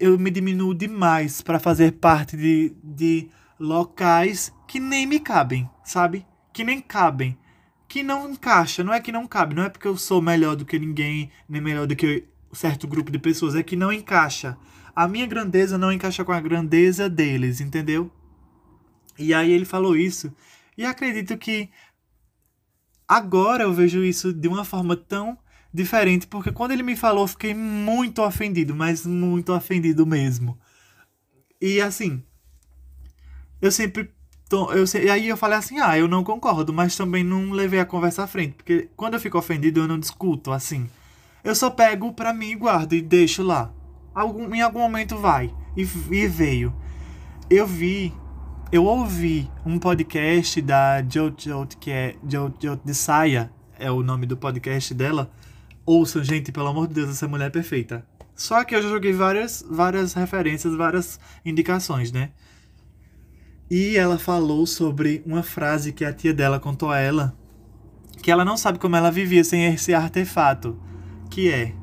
eu 0.00 0.18
me 0.18 0.30
diminuo 0.30 0.74
demais 0.74 1.42
para 1.42 1.60
fazer 1.60 1.92
parte 1.92 2.36
de, 2.36 2.74
de 2.82 3.28
locais 3.58 4.52
que 4.66 4.80
nem 4.80 5.06
me 5.06 5.20
cabem, 5.20 5.68
sabe? 5.84 6.26
Que 6.52 6.64
nem 6.64 6.80
cabem, 6.80 7.38
que 7.86 8.02
não 8.02 8.30
encaixa, 8.30 8.82
não 8.82 8.92
é 8.92 9.00
que 9.00 9.12
não 9.12 9.26
cabe, 9.26 9.54
não 9.54 9.64
é 9.64 9.68
porque 9.68 9.86
eu 9.86 9.96
sou 9.96 10.22
melhor 10.22 10.56
do 10.56 10.64
que 10.64 10.78
ninguém, 10.78 11.30
nem 11.48 11.60
melhor 11.60 11.86
do 11.86 11.94
que 11.94 12.26
certo 12.52 12.86
grupo 12.86 13.10
de 13.10 13.18
pessoas, 13.18 13.54
é 13.54 13.62
que 13.62 13.76
não 13.76 13.92
encaixa. 13.92 14.56
A 14.94 15.06
minha 15.06 15.26
grandeza 15.26 15.78
não 15.78 15.92
encaixa 15.92 16.24
com 16.24 16.32
a 16.32 16.40
grandeza 16.40 17.08
deles, 17.08 17.60
entendeu? 17.60 18.10
E 19.18 19.32
aí 19.32 19.50
ele 19.50 19.64
falou 19.64 19.96
isso. 19.96 20.32
E 20.76 20.84
acredito 20.84 21.36
que 21.36 21.68
agora 23.06 23.64
eu 23.64 23.72
vejo 23.72 24.02
isso 24.02 24.32
de 24.32 24.48
uma 24.48 24.64
forma 24.64 24.96
tão 24.96 25.38
diferente, 25.72 26.26
porque 26.26 26.50
quando 26.50 26.72
ele 26.72 26.82
me 26.82 26.96
falou, 26.96 27.24
eu 27.24 27.28
fiquei 27.28 27.54
muito 27.54 28.22
ofendido, 28.22 28.74
mas 28.74 29.06
muito 29.06 29.52
ofendido 29.52 30.06
mesmo. 30.06 30.58
E 31.60 31.80
assim, 31.80 32.22
eu 33.60 33.70
sempre. 33.70 34.10
Tô, 34.48 34.72
eu, 34.72 34.84
e 35.00 35.10
aí 35.10 35.28
eu 35.28 35.36
falei 35.36 35.58
assim: 35.58 35.78
ah, 35.78 35.96
eu 35.96 36.08
não 36.08 36.24
concordo, 36.24 36.72
mas 36.72 36.96
também 36.96 37.22
não 37.22 37.52
levei 37.52 37.78
a 37.78 37.86
conversa 37.86 38.24
à 38.24 38.26
frente, 38.26 38.54
porque 38.54 38.88
quando 38.96 39.14
eu 39.14 39.20
fico 39.20 39.38
ofendido, 39.38 39.80
eu 39.80 39.88
não 39.88 39.98
discuto 39.98 40.50
assim. 40.50 40.88
Eu 41.42 41.54
só 41.54 41.70
pego 41.70 42.12
pra 42.12 42.32
mim 42.32 42.50
e 42.50 42.56
guardo 42.56 42.92
e 42.92 43.02
deixo 43.02 43.42
lá. 43.42 43.72
Algum, 44.14 44.54
em 44.54 44.60
algum 44.60 44.80
momento 44.80 45.16
vai. 45.16 45.54
E, 45.76 45.82
e 45.82 46.26
veio. 46.26 46.74
Eu 47.48 47.66
vi 47.66 48.12
eu 48.72 48.84
ouvi 48.84 49.50
um 49.66 49.80
podcast 49.80 50.62
da 50.62 51.02
Jojo, 51.02 51.66
que 51.80 51.90
é 51.90 52.14
Jojo 52.24 52.80
de 52.84 52.94
Saia, 52.94 53.50
é 53.76 53.90
o 53.90 54.00
nome 54.00 54.26
do 54.26 54.36
podcast 54.36 54.94
dela, 54.94 55.28
Ouçam, 55.84 56.22
gente, 56.22 56.52
pelo 56.52 56.68
amor 56.68 56.86
de 56.86 56.94
Deus, 56.94 57.10
essa 57.10 57.26
mulher 57.26 57.46
é 57.46 57.50
perfeita. 57.50 58.06
Só 58.36 58.62
que 58.62 58.76
eu 58.76 58.80
já 58.80 58.88
joguei 58.88 59.12
várias, 59.12 59.64
várias 59.68 60.12
referências, 60.12 60.72
várias 60.76 61.18
indicações, 61.44 62.12
né? 62.12 62.30
E 63.68 63.96
ela 63.96 64.16
falou 64.16 64.66
sobre 64.66 65.20
uma 65.26 65.42
frase 65.42 65.92
que 65.92 66.04
a 66.04 66.12
tia 66.12 66.32
dela 66.32 66.60
contou 66.60 66.92
a 66.92 66.98
ela, 67.00 67.36
que 68.22 68.30
ela 68.30 68.44
não 68.44 68.56
sabe 68.56 68.78
como 68.78 68.94
ela 68.94 69.10
vivia 69.10 69.42
sem 69.42 69.66
esse 69.66 69.92
artefato, 69.92 70.80
que 71.30 71.50
é 71.50 71.74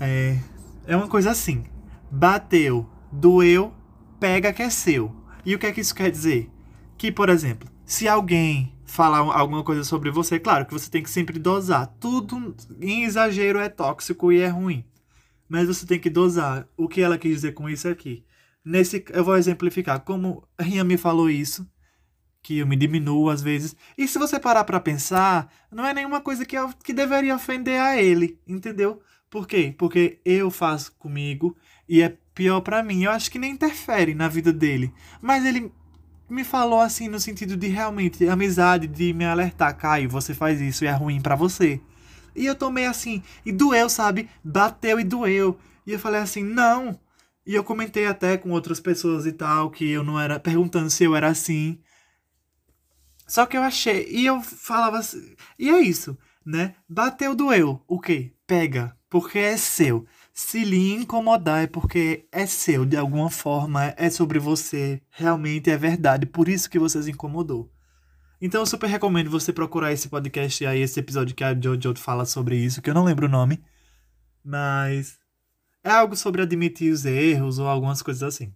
é, 0.00 0.38
é 0.86 0.96
uma 0.96 1.08
coisa 1.08 1.30
assim: 1.30 1.64
bateu, 2.10 2.88
doeu, 3.10 3.72
pega 4.20 4.52
que 4.52 4.62
é 4.62 4.70
seu. 4.70 5.14
E 5.44 5.54
o 5.54 5.58
que 5.58 5.66
é 5.66 5.72
que 5.72 5.80
isso 5.80 5.94
quer 5.94 6.10
dizer? 6.10 6.50
Que, 6.98 7.12
por 7.12 7.28
exemplo, 7.28 7.68
se 7.84 8.08
alguém 8.08 8.72
falar 8.84 9.18
alguma 9.18 9.62
coisa 9.62 9.84
sobre 9.84 10.10
você, 10.10 10.38
claro 10.38 10.66
que 10.66 10.72
você 10.72 10.90
tem 10.90 11.02
que 11.02 11.10
sempre 11.10 11.38
dosar. 11.38 11.94
Tudo 12.00 12.54
em 12.80 13.04
exagero 13.04 13.58
é 13.58 13.68
tóxico 13.68 14.32
e 14.32 14.40
é 14.40 14.48
ruim. 14.48 14.84
mas 15.48 15.68
você 15.68 15.86
tem 15.86 15.98
que 16.00 16.10
dosar. 16.10 16.68
O 16.76 16.88
que 16.88 17.00
ela 17.00 17.18
quis 17.18 17.32
dizer 17.36 17.52
com 17.52 17.68
isso 17.68 17.88
aqui? 17.88 18.24
Nesse, 18.64 19.04
eu 19.10 19.24
vou 19.24 19.36
exemplificar 19.36 20.00
como 20.00 20.46
Rian 20.58 20.84
me 20.84 20.96
falou 20.96 21.30
isso, 21.30 21.68
que 22.46 22.58
eu 22.58 22.66
me 22.66 22.76
diminuo 22.76 23.28
às 23.28 23.42
vezes. 23.42 23.74
E 23.98 24.06
se 24.06 24.20
você 24.20 24.38
parar 24.38 24.62
para 24.62 24.78
pensar, 24.78 25.52
não 25.68 25.84
é 25.84 25.92
nenhuma 25.92 26.20
coisa 26.20 26.46
que, 26.46 26.56
eu, 26.56 26.72
que 26.84 26.92
deveria 26.92 27.34
ofender 27.34 27.80
a 27.80 28.00
ele, 28.00 28.38
entendeu? 28.46 29.02
Por 29.28 29.48
quê? 29.48 29.74
Porque 29.76 30.20
eu 30.24 30.48
faço 30.48 30.92
comigo 30.92 31.56
e 31.88 32.00
é 32.00 32.16
pior 32.32 32.60
para 32.60 32.84
mim. 32.84 33.02
Eu 33.02 33.10
acho 33.10 33.32
que 33.32 33.38
nem 33.40 33.50
interfere 33.50 34.14
na 34.14 34.28
vida 34.28 34.52
dele. 34.52 34.94
Mas 35.20 35.44
ele 35.44 35.72
me 36.30 36.44
falou 36.44 36.80
assim 36.80 37.08
no 37.08 37.18
sentido 37.18 37.56
de 37.56 37.66
realmente 37.66 38.28
amizade, 38.28 38.86
de 38.86 39.12
me 39.12 39.24
alertar, 39.24 39.76
Caio, 39.76 40.08
você 40.08 40.32
faz 40.32 40.60
isso 40.60 40.84
e 40.84 40.86
é 40.86 40.92
ruim 40.92 41.20
para 41.20 41.34
você. 41.34 41.80
E 42.32 42.46
eu 42.46 42.54
tomei 42.54 42.86
assim, 42.86 43.24
e 43.44 43.50
doeu, 43.50 43.88
sabe? 43.88 44.30
Bateu 44.44 45.00
e 45.00 45.04
doeu. 45.04 45.58
E 45.84 45.90
eu 45.90 45.98
falei 45.98 46.20
assim, 46.20 46.44
não. 46.44 46.96
E 47.44 47.56
eu 47.56 47.64
comentei 47.64 48.06
até 48.06 48.36
com 48.36 48.50
outras 48.50 48.78
pessoas 48.78 49.26
e 49.26 49.32
tal, 49.32 49.68
que 49.68 49.90
eu 49.90 50.04
não 50.04 50.20
era, 50.20 50.38
perguntando 50.38 50.90
se 50.90 51.02
eu 51.02 51.16
era 51.16 51.26
assim. 51.26 51.80
Só 53.26 53.44
que 53.44 53.56
eu 53.56 53.62
achei, 53.62 54.06
e 54.08 54.24
eu 54.24 54.40
falava 54.40 54.98
assim, 54.98 55.34
e 55.58 55.68
é 55.68 55.80
isso, 55.80 56.16
né? 56.44 56.76
Bateu, 56.88 57.34
doeu. 57.34 57.82
O 57.88 58.00
quê? 58.00 58.32
Pega, 58.46 58.96
porque 59.10 59.38
é 59.38 59.56
seu. 59.56 60.06
Se 60.32 60.62
lhe 60.62 60.92
incomodar 60.92 61.64
é 61.64 61.66
porque 61.66 62.28
é 62.30 62.46
seu, 62.46 62.84
de 62.84 62.96
alguma 62.96 63.30
forma, 63.30 63.94
é 63.96 64.10
sobre 64.10 64.38
você, 64.38 65.00
realmente 65.10 65.70
é 65.70 65.76
verdade, 65.76 66.26
por 66.26 66.48
isso 66.48 66.70
que 66.70 66.78
você 66.78 67.02
se 67.02 67.10
incomodou. 67.10 67.72
Então 68.40 68.60
eu 68.60 68.66
super 68.66 68.86
recomendo 68.86 69.30
você 69.30 69.52
procurar 69.52 69.92
esse 69.92 70.08
podcast 70.08 70.64
aí, 70.66 70.80
esse 70.80 71.00
episódio 71.00 71.34
que 71.34 71.42
a 71.42 71.58
Jojo 71.58 71.94
fala 71.96 72.26
sobre 72.26 72.56
isso, 72.56 72.82
que 72.82 72.90
eu 72.90 72.94
não 72.94 73.04
lembro 73.04 73.26
o 73.26 73.30
nome. 73.30 73.64
Mas 74.44 75.18
é 75.82 75.90
algo 75.90 76.14
sobre 76.14 76.42
admitir 76.42 76.92
os 76.92 77.06
erros 77.06 77.58
ou 77.58 77.66
algumas 77.66 78.02
coisas 78.02 78.22
assim. 78.22 78.52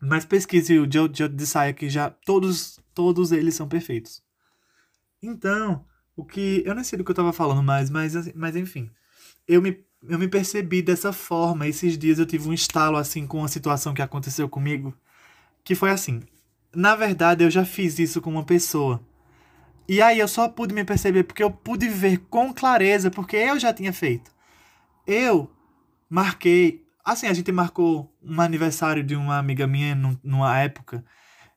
Mas 0.00 0.24
pesquise 0.24 0.78
o 0.78 0.90
Jojo 0.90 1.28
de 1.28 1.46
Saia 1.46 1.72
que 1.72 1.88
já 1.88 2.10
todos 2.10 2.80
todos 2.94 3.32
eles 3.32 3.54
são 3.54 3.68
perfeitos. 3.68 4.22
Então, 5.22 5.84
o 6.16 6.24
que 6.24 6.62
eu 6.64 6.74
não 6.74 6.82
sei 6.82 6.98
do 6.98 7.04
que 7.04 7.10
eu 7.10 7.14
tava 7.14 7.32
falando 7.32 7.62
mais, 7.62 7.90
mas 7.90 8.34
mas 8.34 8.56
enfim, 8.56 8.90
eu 9.46 9.60
me 9.60 9.84
eu 10.08 10.18
me 10.18 10.28
percebi 10.28 10.82
dessa 10.82 11.12
forma. 11.12 11.66
Esses 11.66 11.98
dias 11.98 12.18
eu 12.18 12.26
tive 12.26 12.48
um 12.48 12.52
estalo 12.52 12.96
assim 12.96 13.26
com 13.26 13.38
uma 13.38 13.48
situação 13.48 13.92
que 13.92 14.02
aconteceu 14.02 14.48
comigo, 14.48 14.94
que 15.62 15.74
foi 15.74 15.90
assim: 15.90 16.22
na 16.74 16.94
verdade, 16.96 17.44
eu 17.44 17.50
já 17.50 17.64
fiz 17.64 17.98
isso 17.98 18.20
com 18.20 18.30
uma 18.30 18.44
pessoa. 18.44 19.00
E 19.88 20.00
aí 20.00 20.20
eu 20.20 20.28
só 20.28 20.48
pude 20.48 20.72
me 20.72 20.84
perceber 20.84 21.24
porque 21.24 21.42
eu 21.42 21.50
pude 21.50 21.88
ver 21.88 22.18
com 22.30 22.54
clareza, 22.54 23.10
porque 23.10 23.36
eu 23.36 23.58
já 23.58 23.72
tinha 23.74 23.92
feito. 23.92 24.30
Eu 25.06 25.50
marquei. 26.08 26.86
Assim, 27.04 27.26
a 27.26 27.32
gente 27.32 27.50
marcou 27.50 28.14
um 28.22 28.40
aniversário 28.40 29.02
de 29.02 29.16
uma 29.16 29.38
amiga 29.38 29.66
minha 29.66 29.94
numa 30.22 30.58
época. 30.58 31.04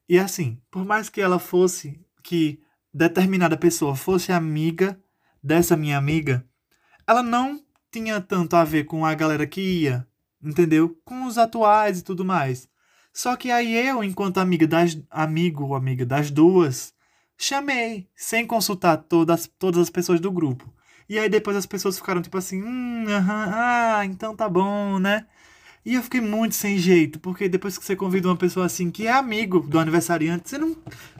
E 0.07 0.17
assim, 0.19 0.62
por 0.71 0.85
mais 0.85 1.09
que 1.09 1.21
ela 1.21 1.39
fosse, 1.39 2.00
que 2.21 2.62
determinada 2.93 3.57
pessoa 3.57 3.95
fosse 3.95 4.31
amiga 4.31 5.00
dessa 5.41 5.75
minha 5.75 5.97
amiga, 5.97 6.45
ela 7.07 7.21
não 7.21 7.62
tinha 7.91 8.19
tanto 8.21 8.55
a 8.55 8.63
ver 8.63 8.85
com 8.85 9.05
a 9.05 9.13
galera 9.13 9.45
que 9.45 9.62
ia, 9.62 10.07
entendeu? 10.41 10.97
Com 11.05 11.25
os 11.25 11.38
atuais 11.38 12.00
e 12.00 12.03
tudo 12.03 12.23
mais. 12.23 12.69
Só 13.13 13.35
que 13.35 13.51
aí 13.51 13.73
eu, 13.73 14.03
enquanto 14.03 14.39
amiga 14.39 14.65
das, 14.65 15.00
amigo 15.09 15.65
ou 15.65 15.75
amiga 15.75 16.05
das 16.05 16.31
duas, 16.31 16.93
chamei, 17.38 18.09
sem 18.15 18.47
consultar 18.47 18.97
todas, 18.97 19.47
todas 19.59 19.81
as 19.81 19.89
pessoas 19.89 20.19
do 20.19 20.31
grupo. 20.31 20.73
E 21.10 21.19
aí 21.19 21.29
depois 21.29 21.55
as 21.57 21.65
pessoas 21.65 21.98
ficaram 21.98 22.22
tipo 22.22 22.38
assim, 22.38 22.62
hum, 22.63 23.05
aham, 23.07 23.51
ah, 23.53 24.05
então 24.05 24.36
tá 24.36 24.48
bom, 24.50 25.00
né? 25.00 25.25
E 25.86 25.95
eu 25.95 26.03
fiquei 26.03 26.22
muito 26.22 26.55
sem 26.55 26.77
jeito, 26.77 27.19
porque 27.19 27.50
depois 27.50 27.77
que 27.77 27.83
você 27.83 27.95
convida 27.95 28.27
uma 28.29 28.38
pessoa 28.38 28.65
assim 28.65 28.89
que 28.89 29.07
é 29.07 29.12
amigo 29.12 29.60
do 29.60 29.77
aniversariante, 29.79 30.50
você 30.50 30.57
não, 30.57 30.75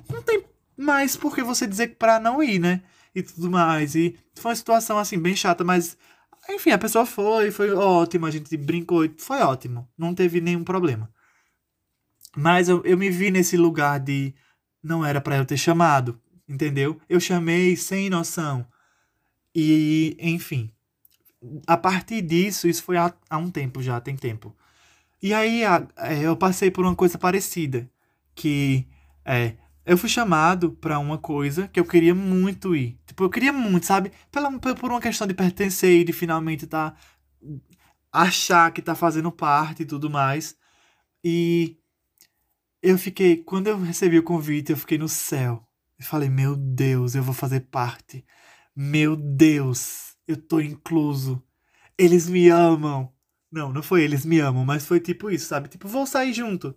não 0.10 0.22
tem 0.22 0.44
mais 0.78 1.18
por 1.18 1.36
que 1.36 1.44
você 1.44 1.68
dizer 1.68 1.96
pra 1.98 2.20
não 2.20 2.42
ir, 2.42 2.60
né? 2.60 2.82
E 3.14 3.22
tudo 3.22 3.52
mais. 3.52 3.94
E 3.96 4.18
foi 4.36 4.52
uma 4.52 4.56
situação 4.56 4.98
assim, 4.98 5.20
bem 5.20 5.36
chata, 5.36 5.64
mas 5.64 5.98
enfim, 6.50 6.72
a 6.72 6.78
pessoa 6.78 7.06
foi, 7.06 7.52
foi 7.52 7.72
ótimo, 7.72 8.26
a 8.26 8.32
gente 8.32 8.56
brincou, 8.58 9.08
foi 9.18 9.40
ótimo, 9.42 9.88
não 9.98 10.14
teve 10.14 10.42
nenhum 10.42 10.64
problema. 10.64 11.10
Mas 12.36 12.68
eu, 12.68 12.82
eu 12.84 12.98
me 12.98 13.10
vi 13.10 13.32
nesse 13.32 13.56
lugar 13.56 14.00
de 14.00 14.34
não 14.82 15.06
era 15.06 15.22
para 15.22 15.38
eu 15.38 15.46
ter 15.46 15.58
chamado, 15.58 16.20
entendeu? 16.48 17.00
Eu 17.08 17.20
chamei 17.20 17.76
sem 17.76 18.10
noção. 18.10 18.66
E, 19.56 20.18
enfim, 20.20 20.72
a 21.68 21.78
partir 21.78 22.22
disso, 22.22 22.68
isso 22.68 22.84
foi 22.84 22.98
há, 22.98 23.14
há 23.30 23.38
um 23.38 23.52
tempo 23.52 23.82
já, 23.82 24.00
tem 24.02 24.16
tempo. 24.16 24.56
E 25.22 25.34
aí 25.34 25.64
a, 25.64 25.88
é, 25.98 26.22
eu 26.22 26.36
passei 26.36 26.72
por 26.72 26.86
uma 26.86 26.96
coisa 26.96 27.18
parecida, 27.18 27.90
que 28.36 28.88
é, 29.26 29.56
eu 29.86 29.98
fui 29.98 30.10
chamado 30.10 30.72
para 30.72 31.00
uma 31.00 31.18
coisa 31.18 31.68
que 31.68 31.80
eu 31.80 31.86
queria 31.86 32.16
muito 32.16 32.76
ir. 32.76 32.98
Tipo, 33.06 33.24
eu 33.26 33.30
queria 33.30 33.54
muito, 33.54 33.86
sabe? 33.86 34.12
Pela, 34.32 34.52
por 34.60 34.92
uma 34.92 35.02
questão 35.02 35.28
de 35.28 35.34
pertencer 35.34 36.02
e 36.02 36.04
de 36.04 36.14
finalmente 36.14 36.68
tá 36.68 36.96
achar 38.12 38.72
que 38.72 38.82
tá 38.82 38.96
fazendo 38.96 39.32
parte 39.32 39.84
e 39.84 39.86
tudo 39.86 40.10
mais. 40.10 40.56
E 41.24 41.78
eu 42.82 42.98
fiquei, 42.98 43.38
quando 43.38 43.68
eu 43.68 43.80
recebi 43.82 44.20
o 44.20 44.24
convite, 44.24 44.72
eu 44.72 44.78
fiquei 44.78 44.98
no 44.98 45.10
céu. 45.10 45.66
Eu 45.98 46.06
falei, 46.06 46.30
meu 46.30 46.56
Deus, 46.56 47.16
eu 47.16 47.24
vou 47.24 47.34
fazer 47.34 47.62
parte. 47.62 48.26
Meu 48.76 49.16
Deus, 49.16 50.16
eu 50.28 50.36
tô 50.36 50.60
incluso. 50.60 51.42
Eles 51.98 52.28
me 52.28 52.50
amam. 52.50 53.14
Não, 53.52 53.72
não 53.72 53.84
foi 53.84 54.02
eles 54.04 54.26
me 54.26 54.40
amam, 54.40 54.66
mas 54.66 54.86
foi 54.86 55.00
tipo 55.00 55.30
isso, 55.30 55.46
sabe? 55.46 55.70
Tipo, 55.70 55.88
vou 55.88 56.08
sair 56.08 56.34
junto. 56.34 56.76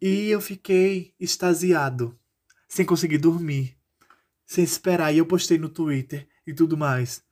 E 0.00 0.28
eu 0.30 0.40
fiquei 0.40 1.14
extasiado, 1.18 2.18
sem 2.68 2.86
conseguir 2.86 3.18
dormir, 3.18 3.76
sem 4.46 4.62
esperar. 4.62 5.12
E 5.12 5.18
eu 5.18 5.26
postei 5.26 5.58
no 5.58 5.68
Twitter 5.68 6.28
e 6.46 6.54
tudo 6.54 6.76
mais. 6.76 7.24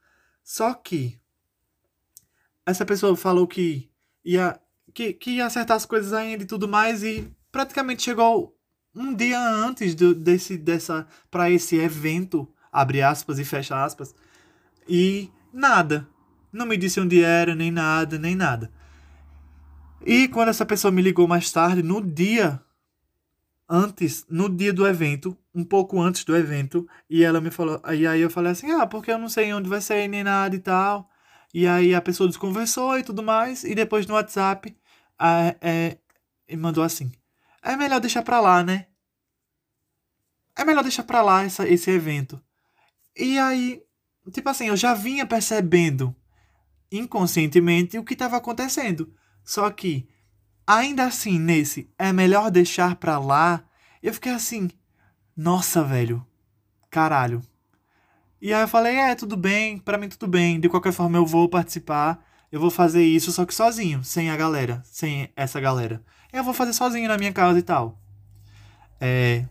Só 0.43 0.75
que 0.75 1.21
essa 2.67 2.85
pessoa 2.85 3.17
falou 3.17 3.47
que 3.47 3.91
ia, 4.25 4.61
que, 4.93 5.13
que 5.13 5.33
ia 5.33 5.47
acertar 5.47 5.77
as 5.77 5.87
coisas 5.87 6.13
ainda 6.13 6.43
e 6.43 6.47
tudo 6.47 6.69
mais. 6.69 7.05
E 7.05 7.31
praticamente 7.53 8.03
chegou 8.03 8.59
um 8.95 9.15
dia 9.15 9.41
antes 9.41 9.95
do, 9.95 10.15
desse 10.15 10.57
dessa 10.57 11.07
para 11.31 11.51
esse 11.51 11.77
evento, 11.77 12.53
abre 12.73 13.03
aspas 13.03 13.39
e 13.39 13.45
fecha 13.45 13.83
aspas, 13.83 14.15
e 14.89 15.31
nada. 15.53 16.07
Não 16.53 16.67
me 16.67 16.77
disse 16.77 17.01
onde 17.01 17.23
era, 17.23 17.55
nem 17.55 17.71
nada, 17.71 18.19
nem 18.19 18.35
nada. 18.35 18.71
E 20.05 20.29
quando 20.29 20.49
essa 20.49 20.67
pessoa 20.67 20.91
me 20.91 21.03
ligou 21.03 21.29
mais 21.29 21.51
tarde, 21.53 21.83
no 21.83 22.01
dia 22.01 22.61
antes, 23.69 24.27
no 24.29 24.49
dia 24.49 24.73
do 24.73 24.87
evento, 24.87 25.37
um 25.55 25.65
pouco 25.65 26.01
antes 26.01 26.25
do 26.25 26.37
evento, 26.37 26.89
e 27.09 27.23
ela 27.23 27.41
me 27.41 27.51
falou, 27.51 27.81
e 27.93 28.07
aí 28.07 28.21
eu 28.21 28.31
falei 28.31 28.53
assim: 28.53 28.71
"Ah, 28.73 28.87
porque 28.87 29.13
eu 29.13 29.19
não 29.19 29.29
sei 29.29 29.53
onde 29.53 29.69
vai 29.69 29.81
ser 29.81 30.09
nem 30.09 30.25
nada 30.25 30.57
e 30.57 30.59
tal". 30.59 31.09
E 31.55 31.67
aí 31.67 31.95
a 31.95 32.01
pessoa 32.01 32.29
desconversou 32.29 32.99
e 32.99 33.03
tudo 33.05 33.23
mais, 33.23 33.65
e 33.65 33.75
depois 33.75 34.07
no 34.07 34.15
WhatsApp 34.15 34.77
a, 35.19 35.55
é, 35.61 35.99
mandou 36.57 36.83
assim: 36.83 37.13
é 37.63 37.77
melhor 37.77 38.01
deixar 38.01 38.23
pra 38.23 38.41
lá, 38.41 38.63
né? 38.65 38.87
É 40.57 40.65
melhor 40.65 40.83
deixar 40.83 41.05
pra 41.05 41.23
lá 41.23 41.43
essa, 41.45 41.69
esse 41.69 41.91
evento. 41.91 42.41
E 43.17 43.39
aí, 43.39 43.83
tipo 44.33 44.49
assim, 44.49 44.69
eu 44.69 44.77
já 44.77 44.95
vinha 44.95 45.27
percebendo 45.27 46.15
inconscientemente 46.91 47.99
o 47.99 48.05
que 48.05 48.15
estava 48.15 48.37
acontecendo. 48.37 49.13
Só 49.45 49.71
que, 49.71 50.09
ainda 50.67 51.05
assim, 51.07 51.39
nesse 51.39 51.91
é 51.99 52.13
melhor 52.13 52.51
deixar 52.51 52.97
pra 52.97 53.19
lá, 53.19 53.65
eu 54.03 54.13
fiquei 54.15 54.33
assim, 54.33 54.71
nossa, 55.37 55.83
velho, 55.83 56.27
caralho. 56.91 57.43
E 58.41 58.55
aí 58.55 58.63
eu 58.63 58.69
falei, 58.69 58.97
é, 58.97 59.15
tudo 59.15 59.37
bem, 59.37 59.79
para 59.79 59.99
mim 59.99 60.09
tudo 60.09 60.27
bem, 60.27 60.59
de 60.59 60.69
qualquer 60.69 60.93
forma 60.93 61.19
eu 61.19 61.27
vou 61.27 61.49
participar, 61.49 62.25
eu 62.51 62.59
vou 62.59 62.71
fazer 62.71 63.05
isso 63.05 63.31
só 63.31 63.45
que 63.45 63.55
sozinho, 63.55 64.03
sem 64.03 64.31
a 64.31 64.37
galera, 64.37 64.83
sem 64.85 65.31
essa 65.37 65.61
galera 65.61 66.03
eu 66.33 66.45
vou 66.45 66.55
fazer 66.55 66.73
sozinho 66.73 67.09
na 67.09 67.19
minha 67.19 67.33
casa 67.33 67.59
e 67.59 67.63
tal. 67.63 67.99
É, 69.01 69.45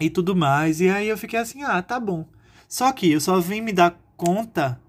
e 0.00 0.08
tudo 0.08 0.34
mais. 0.34 0.80
E 0.80 0.88
aí 0.88 1.08
eu 1.08 1.18
fiquei 1.18 1.38
assim, 1.38 1.62
ah, 1.62 1.82
tá 1.82 2.00
bom. 2.00 2.26
Só 2.68 2.92
que 2.92 3.10
eu 3.10 3.20
só 3.20 3.40
vim 3.40 3.62
me 3.62 3.72
dar 3.72 3.98
conta 4.14 4.80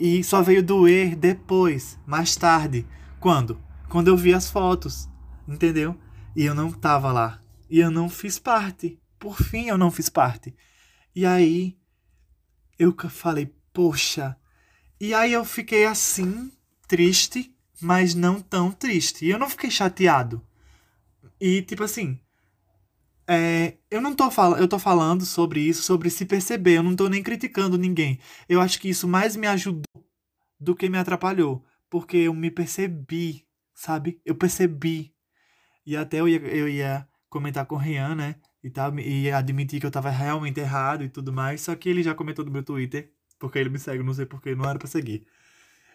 e 0.00 0.24
só 0.24 0.40
veio 0.40 0.62
doer 0.62 1.14
depois, 1.14 1.98
mais 2.06 2.34
tarde. 2.34 2.86
Quando? 3.20 3.60
Quando 3.88 4.08
eu 4.08 4.16
vi 4.16 4.32
as 4.32 4.50
fotos, 4.50 5.08
entendeu? 5.46 5.94
E 6.34 6.44
eu 6.44 6.54
não 6.54 6.72
tava 6.72 7.12
lá. 7.12 7.42
E 7.68 7.80
eu 7.80 7.90
não 7.90 8.08
fiz 8.08 8.38
parte. 8.38 8.98
Por 9.18 9.36
fim, 9.36 9.66
eu 9.66 9.76
não 9.76 9.90
fiz 9.90 10.08
parte. 10.08 10.54
E 11.14 11.26
aí 11.26 11.76
eu 12.78 12.94
falei, 13.10 13.52
poxa. 13.72 14.36
E 15.00 15.12
aí 15.12 15.32
eu 15.32 15.44
fiquei 15.44 15.84
assim, 15.84 16.50
triste, 16.86 17.54
mas 17.80 18.14
não 18.14 18.40
tão 18.40 18.70
triste. 18.70 19.24
E 19.24 19.30
eu 19.30 19.38
não 19.38 19.50
fiquei 19.50 19.70
chateado. 19.70 20.40
E, 21.40 21.62
tipo 21.62 21.84
assim, 21.84 22.18
é, 23.28 23.76
eu 23.90 24.00
não 24.00 24.14
tô 24.14 24.30
falando, 24.30 24.60
eu 24.60 24.68
tô 24.68 24.78
falando 24.78 25.26
sobre 25.26 25.60
isso, 25.60 25.82
sobre 25.82 26.10
se 26.10 26.24
perceber, 26.24 26.78
eu 26.78 26.82
não 26.82 26.96
tô 26.96 27.08
nem 27.08 27.22
criticando 27.22 27.76
ninguém. 27.78 28.18
Eu 28.48 28.60
acho 28.60 28.80
que 28.80 28.88
isso 28.88 29.06
mais 29.06 29.36
me 29.36 29.46
ajudou 29.46 29.84
do 30.60 30.74
que 30.74 30.88
me 30.88 30.98
atrapalhou. 30.98 31.64
porque 31.90 32.18
eu 32.18 32.34
me 32.34 32.50
percebi, 32.50 33.46
sabe? 33.74 34.20
Eu 34.24 34.34
percebi. 34.36 35.14
E 35.86 35.96
até 35.96 36.20
eu 36.20 36.28
ia, 36.28 36.38
eu 36.40 36.68
ia 36.68 37.08
comentar 37.30 37.66
com 37.66 37.76
o 37.76 37.78
Rian, 37.78 38.14
né? 38.14 38.36
E, 38.62 38.70
tal, 38.70 38.98
e 38.98 39.30
admitir 39.30 39.80
que 39.80 39.86
eu 39.86 39.90
tava 39.90 40.10
realmente 40.10 40.60
errado 40.60 41.04
e 41.04 41.08
tudo 41.08 41.32
mais. 41.32 41.62
Só 41.62 41.74
que 41.76 41.88
ele 41.88 42.02
já 42.02 42.14
comentou 42.14 42.44
no 42.44 42.50
meu 42.50 42.62
Twitter, 42.62 43.12
porque 43.38 43.58
ele 43.58 43.70
me 43.70 43.78
segue, 43.78 44.02
não 44.02 44.14
sei 44.14 44.26
porque, 44.26 44.54
não 44.54 44.68
era 44.68 44.78
pra 44.78 44.88
seguir. 44.88 45.26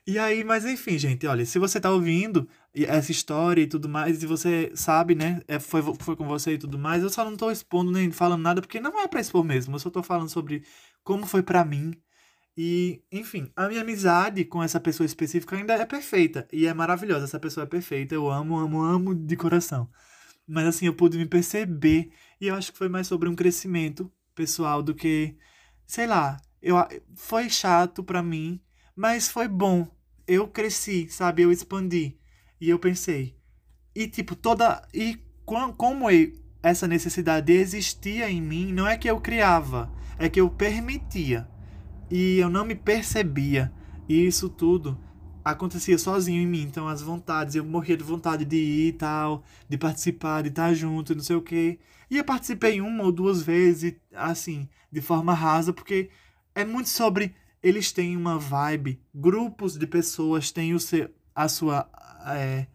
E 0.06 0.20
aí, 0.20 0.44
mas 0.44 0.66
enfim, 0.66 0.98
gente, 0.98 1.26
olha, 1.26 1.46
se 1.46 1.58
você 1.58 1.80
tá 1.80 1.90
ouvindo 1.90 2.46
essa 2.74 3.10
história 3.12 3.62
e 3.62 3.68
tudo 3.68 3.88
mais, 3.88 4.22
e 4.22 4.26
você 4.28 4.70
sabe, 4.76 5.16
né, 5.16 5.42
é, 5.48 5.60
foi, 5.60 5.82
foi 5.98 6.16
com 6.18 6.28
você 6.28 6.54
e 6.54 6.58
tudo 6.58 6.78
mais, 6.78 7.02
eu 7.02 7.10
só 7.10 7.24
não 7.24 7.38
tô 7.38 7.50
expondo 7.50 7.90
nem 7.90 8.12
falando 8.12 8.42
nada, 8.42 8.62
porque 8.62 8.82
não 8.82 9.00
é 9.00 9.08
pra 9.08 9.22
expor 9.22 9.46
mesmo, 9.46 9.76
eu 9.76 9.80
só 9.80 9.90
tô 9.90 10.04
falando 10.04 10.28
sobre 10.28 10.64
como 11.06 11.26
foi 11.26 11.42
para 11.42 11.64
mim. 11.64 11.94
E, 12.58 13.02
enfim, 13.12 13.50
a 13.56 13.68
minha 13.70 13.82
amizade 13.82 14.44
com 14.46 14.62
essa 14.62 14.80
pessoa 14.80 15.06
específica 15.06 15.56
ainda 15.56 15.74
é 15.74 15.86
perfeita, 15.86 16.48
e 16.52 16.68
é 16.68 16.74
maravilhosa, 16.74 17.24
essa 17.26 17.40
pessoa 17.40 17.64
é 17.64 17.68
perfeita, 17.68 18.14
eu 18.14 18.30
amo, 18.30 18.58
amo, 18.60 18.82
amo 18.84 19.16
de 19.16 19.38
coração. 19.38 19.90
Mas 20.48 20.68
assim, 20.68 20.88
eu 20.88 20.94
pude 20.96 21.18
me 21.18 21.26
perceber, 21.26 22.12
e 22.42 22.48
eu 22.48 22.56
acho 22.56 22.74
que 22.74 22.78
foi 22.78 22.90
mais 22.90 23.08
sobre 23.08 23.30
um 23.30 23.36
crescimento 23.36 24.12
pessoal 24.36 24.84
do 24.84 24.94
que, 24.94 25.38
sei 25.88 26.08
lá, 26.08 26.38
eu, 26.62 26.76
foi 27.16 27.50
chato 27.50 28.04
para 28.04 28.22
mim, 28.22 28.62
mas 28.96 29.30
foi 29.30 29.48
bom. 29.48 29.88
Eu 30.28 30.48
cresci, 30.48 31.08
sabe? 31.10 31.42
Eu 31.42 31.52
expandi. 31.52 32.18
E 32.60 32.70
eu 32.70 32.80
pensei. 32.80 33.36
E 33.96 34.08
tipo, 34.08 34.36
toda. 34.36 34.88
E 34.94 35.20
como 35.46 36.10
eu, 36.10 36.34
essa 36.62 36.88
necessidade 36.88 37.52
existia 37.52 38.30
em 38.30 38.42
mim, 38.42 38.72
não 38.72 38.88
é 38.88 38.98
que 38.98 39.10
eu 39.10 39.20
criava, 39.20 39.92
é 40.18 40.30
que 40.30 40.40
eu 40.40 40.50
permitia. 40.50 41.48
E 42.10 42.38
eu 42.38 42.50
não 42.50 42.66
me 42.66 42.76
percebia. 42.76 43.72
E 44.08 44.26
isso 44.26 44.50
tudo 44.50 44.98
acontecia 45.44 45.98
sozinho 45.98 46.42
em 46.42 46.48
mim. 46.48 46.62
Então, 46.62 46.88
as 46.88 47.02
vontades, 47.02 47.56
eu 47.56 47.66
morria 47.66 47.98
de 47.98 48.04
vontade 48.04 48.46
de 48.46 48.56
ir 48.56 48.88
e 48.88 48.94
tal, 48.94 49.44
de 49.68 49.78
participar, 49.78 50.42
de 50.42 50.50
estar 50.50 50.74
junto, 50.74 51.16
não 51.16 51.24
sei 51.24 51.36
o 51.36 51.42
quê. 51.42 51.80
E 52.10 52.18
eu 52.18 52.24
participei 52.24 52.80
uma 52.80 53.04
ou 53.04 53.12
duas 53.12 53.42
vezes, 53.42 53.96
assim, 54.14 54.70
de 54.92 55.02
forma 55.02 55.34
rasa, 55.34 55.74
porque 55.74 56.10
é 56.56 56.64
muito 56.64 56.90
sobre 56.90 57.36
eles 57.64 57.92
têm 57.94 58.18
uma 58.18 58.38
vibe, 58.38 59.00
grupos 59.16 59.78
de 59.78 59.88
pessoas 59.88 60.52
têm 60.52 60.74
o 60.74 60.80
seu, 60.80 61.10
a 61.34 61.48
sua. 61.48 61.90
É, 62.28 62.68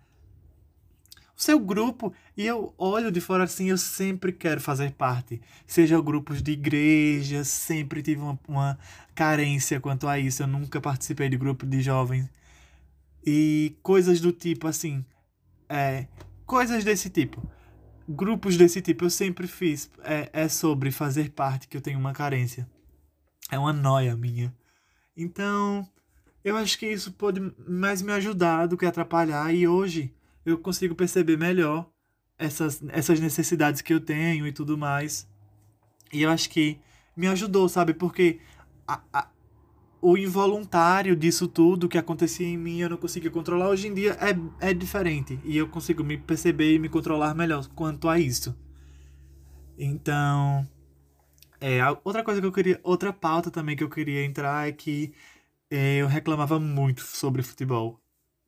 o 1.37 1.41
seu 1.41 1.61
grupo, 1.61 2.13
e 2.37 2.45
eu 2.45 2.75
olho 2.77 3.13
de 3.13 3.21
fora 3.21 3.45
assim, 3.45 3.71
eu 3.71 3.79
sempre 3.79 4.33
quero 4.33 4.61
fazer 4.61 4.91
parte. 4.93 5.41
Seja 5.65 6.01
grupos 6.01 6.43
de 6.43 6.51
igreja, 6.51 7.45
sempre 7.45 8.03
tive 8.03 8.21
uma, 8.21 8.37
uma 8.49 8.79
carência 9.15 9.79
quanto 9.79 10.09
a 10.09 10.19
isso. 10.19 10.43
Eu 10.43 10.49
nunca 10.49 10.81
participei 10.81 11.29
de 11.29 11.37
grupo 11.37 11.65
de 11.65 11.81
jovens. 11.81 12.29
E 13.25 13.77
coisas 13.85 14.21
do 14.21 14.33
tipo 14.33 14.67
assim. 14.67 15.05
É, 15.69 16.09
coisas 16.45 16.83
desse 16.83 17.09
tipo. 17.09 17.49
Grupos 18.09 18.57
desse 18.57 18.81
tipo 18.83 19.05
eu 19.05 19.11
sempre 19.11 19.47
fiz. 19.47 19.89
É, 20.03 20.29
é 20.33 20.49
sobre 20.49 20.91
fazer 20.91 21.31
parte 21.31 21.69
que 21.69 21.77
eu 21.77 21.81
tenho 21.81 22.01
uma 22.01 22.13
carência. 22.13 22.69
É 23.49 23.57
uma 23.57 23.73
noia 23.73 24.17
minha. 24.17 24.53
Então, 25.19 25.85
eu 26.45 26.57
acho 26.57 26.79
que 26.79 26.87
isso 26.87 27.11
pode 27.11 27.41
mais 27.67 28.01
me 28.01 28.13
ajudar 28.13 28.67
do 28.67 28.77
que 28.77 28.87
atrapalhar 28.87 29.53
e 29.53 29.67
hoje 29.67 30.15
eu 30.47 30.57
consigo 30.57 30.95
perceber 30.95 31.37
melhor 31.37 31.91
essas, 32.39 32.81
essas 32.91 33.19
necessidades 33.19 33.83
que 33.83 33.93
eu 33.93 34.01
tenho 34.01 34.47
e 34.47 34.53
tudo 34.53 34.79
mais. 34.79 35.29
E 36.13 36.23
eu 36.23 36.31
acho 36.31 36.49
que 36.49 36.79
me 37.17 37.27
ajudou, 37.27 37.69
sabe? 37.69 37.93
Porque 37.95 38.39
a, 38.87 39.01
a, 39.13 39.29
o 40.01 40.17
involuntário 40.17 41.17
disso 41.17 41.49
tudo 41.49 41.89
que 41.89 41.99
acontecia 41.99 42.47
em 42.47 42.57
mim 42.57 42.79
eu 42.79 42.91
não 42.91 42.97
conseguia 42.97 43.29
controlar, 43.31 43.71
hoje 43.71 43.89
em 43.89 43.95
dia 43.95 44.17
é, 44.21 44.69
é 44.71 44.73
diferente. 44.73 45.41
E 45.45 45.57
eu 45.57 45.67
consigo 45.69 46.05
me 46.05 46.17
perceber 46.17 46.75
e 46.75 46.79
me 46.79 46.89
controlar 46.89 47.35
melhor 47.35 47.67
quanto 47.75 48.09
a 48.09 48.21
isso. 48.21 48.57
Então, 49.77 50.65
é, 51.61 51.81
outra 52.05 52.23
coisa 52.23 52.41
que 52.41 52.47
eu 52.47 52.53
queria, 52.53 52.81
outra 52.83 53.13
pauta 53.13 53.51
também 53.51 53.77
que 53.77 53.85
eu 53.85 53.91
queria 53.91 54.25
entrar 54.25 54.69
é 54.69 54.73
que 54.73 55.13
é, 55.71 55.99
eu 55.99 56.07
reclamava 56.07 56.59
muito 56.61 57.03
sobre 57.03 57.43
futebol. 57.43 58.01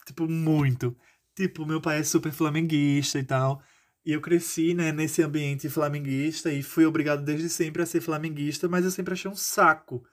Tipo, 0.06 0.28
muito. 0.28 0.96
Tipo, 1.34 1.66
meu 1.66 1.80
pai 1.80 2.00
é 2.00 2.04
super 2.04 2.32
flamenguista 2.32 3.18
e 3.18 3.24
tal. 3.24 3.62
E 4.04 4.12
eu 4.12 4.20
cresci, 4.20 4.74
né, 4.74 4.92
nesse 4.92 5.22
ambiente 5.22 5.68
flamenguista 5.68 6.52
e 6.52 6.62
fui 6.62 6.86
obrigado 6.86 7.22
desde 7.24 7.48
sempre 7.48 7.82
a 7.82 7.86
ser 7.86 8.00
flamenguista, 8.00 8.68
mas 8.68 8.84
eu 8.84 8.90
sempre 8.90 9.12
achei 9.14 9.30
um 9.30 9.36
saco 9.36 10.04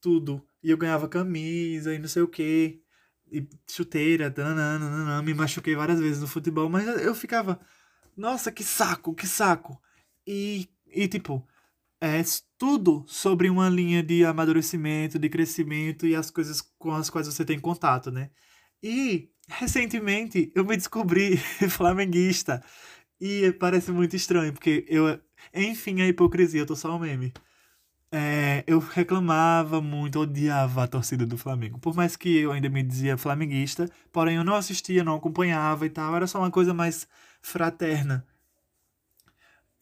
tudo. 0.00 0.46
E 0.62 0.70
eu 0.70 0.76
ganhava 0.76 1.08
camisa 1.08 1.94
e 1.94 1.98
não 1.98 2.08
sei 2.08 2.22
o 2.22 2.28
quê. 2.28 2.80
E 3.30 3.48
chuteira, 3.68 4.30
tananana, 4.30 5.22
me 5.22 5.34
machuquei 5.34 5.74
várias 5.74 6.00
vezes 6.00 6.20
no 6.20 6.28
futebol, 6.28 6.68
mas 6.68 6.86
eu 7.02 7.14
ficava, 7.14 7.60
nossa, 8.16 8.52
que 8.52 8.62
saco, 8.62 9.14
que 9.14 9.26
saco. 9.26 9.80
E, 10.26 10.68
e 10.86 11.08
tipo, 11.08 11.46
é 12.00 12.22
tudo 12.58 13.04
sobre 13.06 13.48
uma 13.50 13.68
linha 13.68 14.02
de 14.02 14.24
amadurecimento, 14.24 15.18
de 15.18 15.28
crescimento 15.28 16.06
e 16.06 16.14
as 16.14 16.30
coisas 16.30 16.60
com 16.78 16.92
as 16.92 17.10
quais 17.10 17.26
você 17.26 17.44
tem 17.44 17.58
contato, 17.58 18.10
né? 18.10 18.30
E 18.82 19.30
recentemente 19.48 20.52
eu 20.54 20.64
me 20.64 20.76
descobri 20.76 21.36
flamenguista. 21.70 22.62
E 23.20 23.52
parece 23.52 23.92
muito 23.92 24.16
estranho, 24.16 24.52
porque 24.52 24.84
eu. 24.88 25.20
Enfim, 25.54 26.02
a 26.02 26.08
hipocrisia, 26.08 26.60
eu 26.60 26.66
tô 26.66 26.76
só 26.76 26.94
um 26.94 26.98
meme. 26.98 27.32
É, 28.12 28.64
eu 28.66 28.78
reclamava 28.78 29.80
muito, 29.80 30.20
odiava 30.20 30.84
a 30.84 30.86
torcida 30.88 31.26
do 31.26 31.36
Flamengo. 31.36 31.78
Por 31.78 31.94
mais 31.94 32.16
que 32.16 32.38
eu 32.38 32.52
ainda 32.52 32.68
me 32.68 32.82
dizia 32.82 33.16
flamenguista, 33.18 33.90
porém 34.12 34.36
eu 34.36 34.44
não 34.44 34.54
assistia, 34.54 35.04
não 35.04 35.16
acompanhava 35.16 35.86
e 35.86 35.90
tal. 35.90 36.14
Era 36.16 36.26
só 36.26 36.38
uma 36.38 36.50
coisa 36.50 36.72
mais 36.74 37.08
fraterna. 37.42 38.26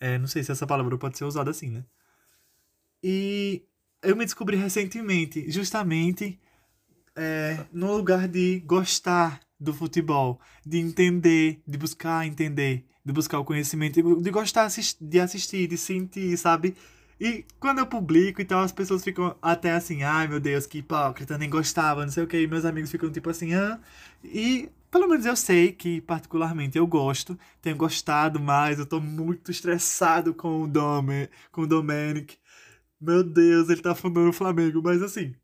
É, 0.00 0.18
não 0.18 0.26
sei 0.26 0.42
se 0.42 0.52
essa 0.52 0.66
palavra 0.66 0.96
pode 0.98 1.18
ser 1.18 1.24
usada 1.24 1.50
assim, 1.50 1.70
né? 1.70 1.84
E 3.06 3.62
eu 4.02 4.16
me 4.16 4.24
descobri 4.24 4.56
recentemente, 4.56 5.50
justamente 5.50 6.40
é, 7.14 7.66
no 7.70 7.94
lugar 7.94 8.26
de 8.26 8.60
gostar 8.60 9.40
do 9.60 9.74
futebol, 9.74 10.40
de 10.64 10.78
entender, 10.78 11.60
de 11.68 11.76
buscar 11.76 12.26
entender, 12.26 12.86
de 13.04 13.12
buscar 13.12 13.38
o 13.38 13.44
conhecimento, 13.44 14.00
de 14.22 14.30
gostar 14.30 14.70
de 14.98 15.20
assistir, 15.20 15.66
de 15.66 15.76
sentir, 15.76 16.34
sabe? 16.38 16.74
E 17.20 17.44
quando 17.60 17.80
eu 17.80 17.86
publico 17.86 18.40
e 18.40 18.44
tal, 18.46 18.62
as 18.62 18.72
pessoas 18.72 19.04
ficam 19.04 19.36
até 19.42 19.72
assim, 19.72 20.02
ai 20.02 20.26
meu 20.26 20.40
Deus, 20.40 20.66
que 20.66 20.78
hipócrita, 20.78 21.36
nem 21.36 21.50
gostava, 21.50 22.06
não 22.06 22.10
sei 22.10 22.24
o 22.24 22.26
que, 22.26 22.40
e 22.40 22.46
meus 22.46 22.64
amigos 22.64 22.90
ficam 22.90 23.12
tipo 23.12 23.28
assim, 23.28 23.52
ah. 23.52 23.78
E 24.24 24.70
pelo 24.90 25.08
menos 25.08 25.26
eu 25.26 25.36
sei 25.36 25.72
que, 25.72 26.00
particularmente, 26.00 26.78
eu 26.78 26.86
gosto, 26.86 27.38
tenho 27.60 27.76
gostado 27.76 28.40
mais, 28.40 28.78
eu 28.78 28.86
tô 28.86 29.00
muito 29.00 29.50
estressado 29.50 30.32
com 30.32 30.62
o 30.62 30.66
Dome, 30.66 31.28
com 31.52 31.62
o 31.62 31.66
Domenic. 31.66 32.38
Meu 33.04 33.22
Deus, 33.22 33.68
ele 33.68 33.82
tá 33.82 33.92
afundando 33.92 34.30
o 34.30 34.32
Flamengo. 34.32 34.80
Mas 34.82 35.02
assim. 35.02 35.34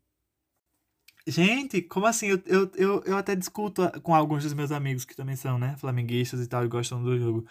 Gente, 1.27 1.81
como 1.83 2.07
assim? 2.07 2.27
Eu, 2.27 2.41
eu, 2.47 2.71
eu, 2.75 3.03
eu 3.05 3.17
até 3.17 3.35
discuto 3.35 3.83
com 4.01 4.15
alguns 4.15 4.43
dos 4.43 4.53
meus 4.53 4.71
amigos 4.71 5.05
que 5.05 5.15
também 5.15 5.35
são, 5.35 5.59
né? 5.59 5.75
Flamenguistas 5.77 6.41
e 6.41 6.47
tal, 6.47 6.65
e 6.65 6.67
gostam 6.67 7.03
do 7.03 7.17
jogo. 7.19 7.45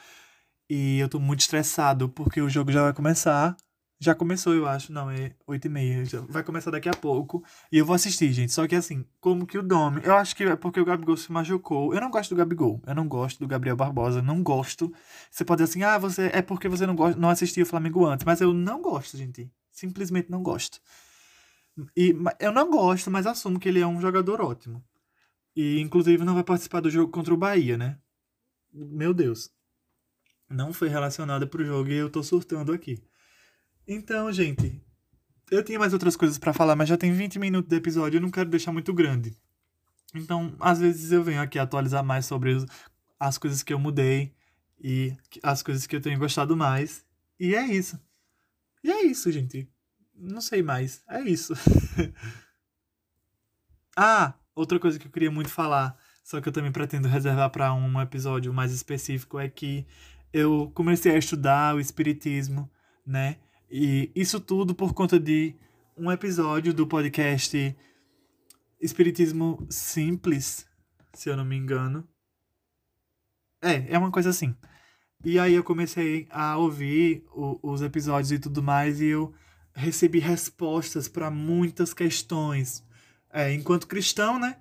E 0.68 0.98
eu 0.98 1.08
tô 1.08 1.20
muito 1.20 1.40
estressado 1.40 2.08
porque 2.08 2.40
o 2.40 2.48
jogo 2.48 2.72
já 2.72 2.82
vai 2.82 2.92
começar. 2.92 3.56
Já 4.00 4.14
começou, 4.14 4.54
eu 4.54 4.66
acho. 4.66 4.92
Não, 4.92 5.10
é 5.10 5.34
8 5.46 5.66
e 5.66 5.68
meia. 5.68 6.04
Vai 6.28 6.42
começar 6.42 6.70
daqui 6.70 6.88
a 6.88 6.94
pouco. 6.94 7.44
E 7.70 7.78
eu 7.78 7.84
vou 7.84 7.94
assistir, 7.94 8.32
gente. 8.32 8.52
Só 8.52 8.66
que 8.66 8.74
assim, 8.74 9.04
como 9.20 9.46
que 9.46 9.58
o 9.58 9.62
Dome... 9.62 10.00
Eu 10.02 10.16
acho 10.16 10.34
que 10.34 10.44
é 10.44 10.56
porque 10.56 10.80
o 10.80 10.84
Gabigol 10.84 11.16
se 11.16 11.30
machucou. 11.30 11.94
Eu 11.94 12.00
não 12.00 12.10
gosto 12.10 12.30
do 12.30 12.38
Gabigol. 12.38 12.80
Eu 12.86 12.94
não 12.94 13.06
gosto 13.06 13.38
do 13.40 13.46
Gabriel 13.46 13.76
Barbosa. 13.76 14.22
Não 14.22 14.42
gosto. 14.42 14.92
Você 15.30 15.44
pode 15.44 15.62
dizer 15.62 15.72
assim, 15.72 15.82
ah, 15.84 15.98
você... 15.98 16.30
É 16.32 16.40
porque 16.42 16.68
você 16.68 16.86
não, 16.86 16.96
gosta, 16.96 17.20
não 17.20 17.28
assistia 17.28 17.62
o 17.62 17.66
Flamengo 17.66 18.06
antes. 18.06 18.24
Mas 18.24 18.40
eu 18.40 18.54
não 18.54 18.80
gosto, 18.80 19.16
gente 19.18 19.50
simplesmente 19.80 20.30
não 20.30 20.42
gosto. 20.42 20.80
E 21.96 22.14
eu 22.38 22.52
não 22.52 22.70
gosto, 22.70 23.10
mas 23.10 23.26
assumo 23.26 23.58
que 23.58 23.68
ele 23.68 23.80
é 23.80 23.86
um 23.86 24.00
jogador 24.00 24.40
ótimo. 24.40 24.84
E 25.56 25.80
inclusive 25.80 26.24
não 26.24 26.34
vai 26.34 26.44
participar 26.44 26.80
do 26.80 26.90
jogo 26.90 27.10
contra 27.10 27.32
o 27.32 27.36
Bahia, 27.36 27.76
né? 27.76 27.98
Meu 28.72 29.14
Deus. 29.14 29.50
Não 30.48 30.72
foi 30.72 30.88
relacionado 30.88 31.48
pro 31.48 31.64
jogo 31.64 31.90
e 31.90 31.94
eu 31.94 32.10
tô 32.10 32.22
surtando 32.22 32.72
aqui. 32.72 33.02
Então, 33.88 34.30
gente, 34.32 34.82
eu 35.50 35.64
tinha 35.64 35.78
mais 35.78 35.92
outras 35.92 36.16
coisas 36.16 36.38
para 36.38 36.52
falar, 36.52 36.76
mas 36.76 36.88
já 36.88 36.96
tem 36.96 37.12
20 37.12 37.38
minutos 37.38 37.68
de 37.68 37.76
episódio, 37.76 38.18
eu 38.18 38.22
não 38.22 38.30
quero 38.30 38.50
deixar 38.50 38.72
muito 38.72 38.92
grande. 38.92 39.34
Então, 40.14 40.54
às 40.60 40.78
vezes 40.80 41.10
eu 41.12 41.22
venho 41.22 41.40
aqui 41.40 41.58
atualizar 41.58 42.04
mais 42.04 42.26
sobre 42.26 42.56
as 43.18 43.38
coisas 43.38 43.62
que 43.62 43.72
eu 43.72 43.78
mudei 43.78 44.34
e 44.78 45.16
as 45.42 45.62
coisas 45.62 45.86
que 45.86 45.96
eu 45.96 46.00
tenho 46.00 46.18
gostado 46.18 46.56
mais. 46.56 47.04
E 47.38 47.54
é 47.54 47.64
isso. 47.66 47.98
E 48.82 48.90
é 48.90 49.02
isso, 49.04 49.30
gente. 49.30 49.68
Não 50.14 50.40
sei 50.40 50.62
mais. 50.62 51.02
É 51.08 51.20
isso. 51.22 51.54
ah, 53.96 54.34
outra 54.54 54.78
coisa 54.78 54.98
que 54.98 55.06
eu 55.06 55.10
queria 55.10 55.30
muito 55.30 55.50
falar, 55.50 55.98
só 56.22 56.40
que 56.40 56.48
eu 56.48 56.52
também 56.52 56.72
pretendo 56.72 57.08
reservar 57.08 57.50
para 57.50 57.72
um 57.72 58.00
episódio 58.00 58.52
mais 58.52 58.72
específico, 58.72 59.38
é 59.38 59.48
que 59.48 59.86
eu 60.32 60.70
comecei 60.74 61.14
a 61.14 61.18
estudar 61.18 61.74
o 61.74 61.80
Espiritismo, 61.80 62.70
né? 63.06 63.38
E 63.70 64.10
isso 64.14 64.40
tudo 64.40 64.74
por 64.74 64.92
conta 64.94 65.18
de 65.18 65.54
um 65.96 66.10
episódio 66.10 66.72
do 66.72 66.86
podcast 66.86 67.76
Espiritismo 68.80 69.66
Simples. 69.68 70.66
se 71.14 71.28
eu 71.28 71.36
não 71.36 71.44
me 71.44 71.56
engano. 71.56 72.08
É, 73.62 73.94
é 73.94 73.98
uma 73.98 74.10
coisa 74.10 74.30
assim. 74.30 74.56
E 75.24 75.38
aí 75.38 75.54
eu 75.54 75.62
comecei 75.62 76.26
a 76.30 76.56
ouvir 76.56 77.24
o, 77.34 77.58
os 77.62 77.82
episódios 77.82 78.32
e 78.32 78.38
tudo 78.38 78.62
mais, 78.62 79.00
e 79.00 79.06
eu 79.06 79.32
recebi 79.74 80.18
respostas 80.18 81.08
para 81.08 81.30
muitas 81.30 81.92
questões. 81.92 82.84
É, 83.32 83.52
enquanto 83.52 83.86
cristão, 83.86 84.38
né? 84.38 84.56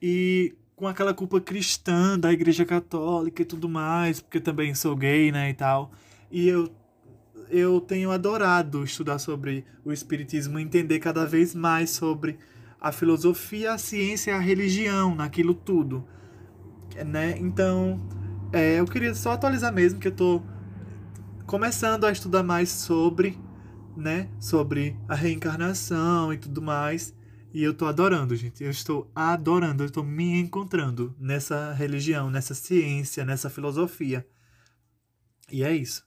E 0.00 0.54
com 0.76 0.86
aquela 0.86 1.14
culpa 1.14 1.40
cristã 1.40 2.18
da 2.18 2.32
Igreja 2.32 2.64
Católica 2.64 3.42
e 3.42 3.44
tudo 3.44 3.68
mais, 3.68 4.20
porque 4.20 4.40
também 4.40 4.74
sou 4.74 4.94
gay, 4.94 5.32
né, 5.32 5.50
e 5.50 5.54
tal. 5.54 5.92
E 6.30 6.48
eu 6.48 6.70
eu 7.50 7.80
tenho 7.80 8.10
adorado 8.10 8.82
estudar 8.82 9.18
sobre 9.18 9.64
o 9.84 9.92
espiritismo, 9.92 10.58
entender 10.58 10.98
cada 10.98 11.26
vez 11.26 11.54
mais 11.54 11.90
sobre 11.90 12.38
a 12.80 12.90
filosofia, 12.90 13.74
a 13.74 13.78
ciência 13.78 14.30
e 14.30 14.34
a 14.34 14.38
religião, 14.38 15.14
naquilo 15.14 15.54
tudo, 15.54 16.04
né? 17.06 17.36
Então, 17.38 18.00
é, 18.54 18.78
eu 18.78 18.84
queria 18.86 19.14
só 19.14 19.32
atualizar 19.32 19.72
mesmo 19.72 19.98
que 19.98 20.08
eu 20.08 20.14
tô 20.14 20.40
começando 21.44 22.04
a 22.04 22.12
estudar 22.12 22.42
mais 22.44 22.70
sobre, 22.70 23.38
né, 23.96 24.30
sobre 24.38 24.96
a 25.08 25.14
reencarnação 25.14 26.32
e 26.32 26.38
tudo 26.38 26.62
mais. 26.62 27.14
E 27.52 27.62
eu 27.62 27.74
tô 27.74 27.86
adorando, 27.86 28.34
gente. 28.34 28.62
Eu 28.62 28.70
estou 28.70 29.10
adorando, 29.14 29.82
eu 29.82 29.86
estou 29.86 30.04
me 30.04 30.40
encontrando 30.40 31.14
nessa 31.18 31.72
religião, 31.72 32.30
nessa 32.30 32.54
ciência, 32.54 33.24
nessa 33.24 33.50
filosofia. 33.50 34.26
E 35.50 35.62
é 35.62 35.74
isso. 35.74 36.04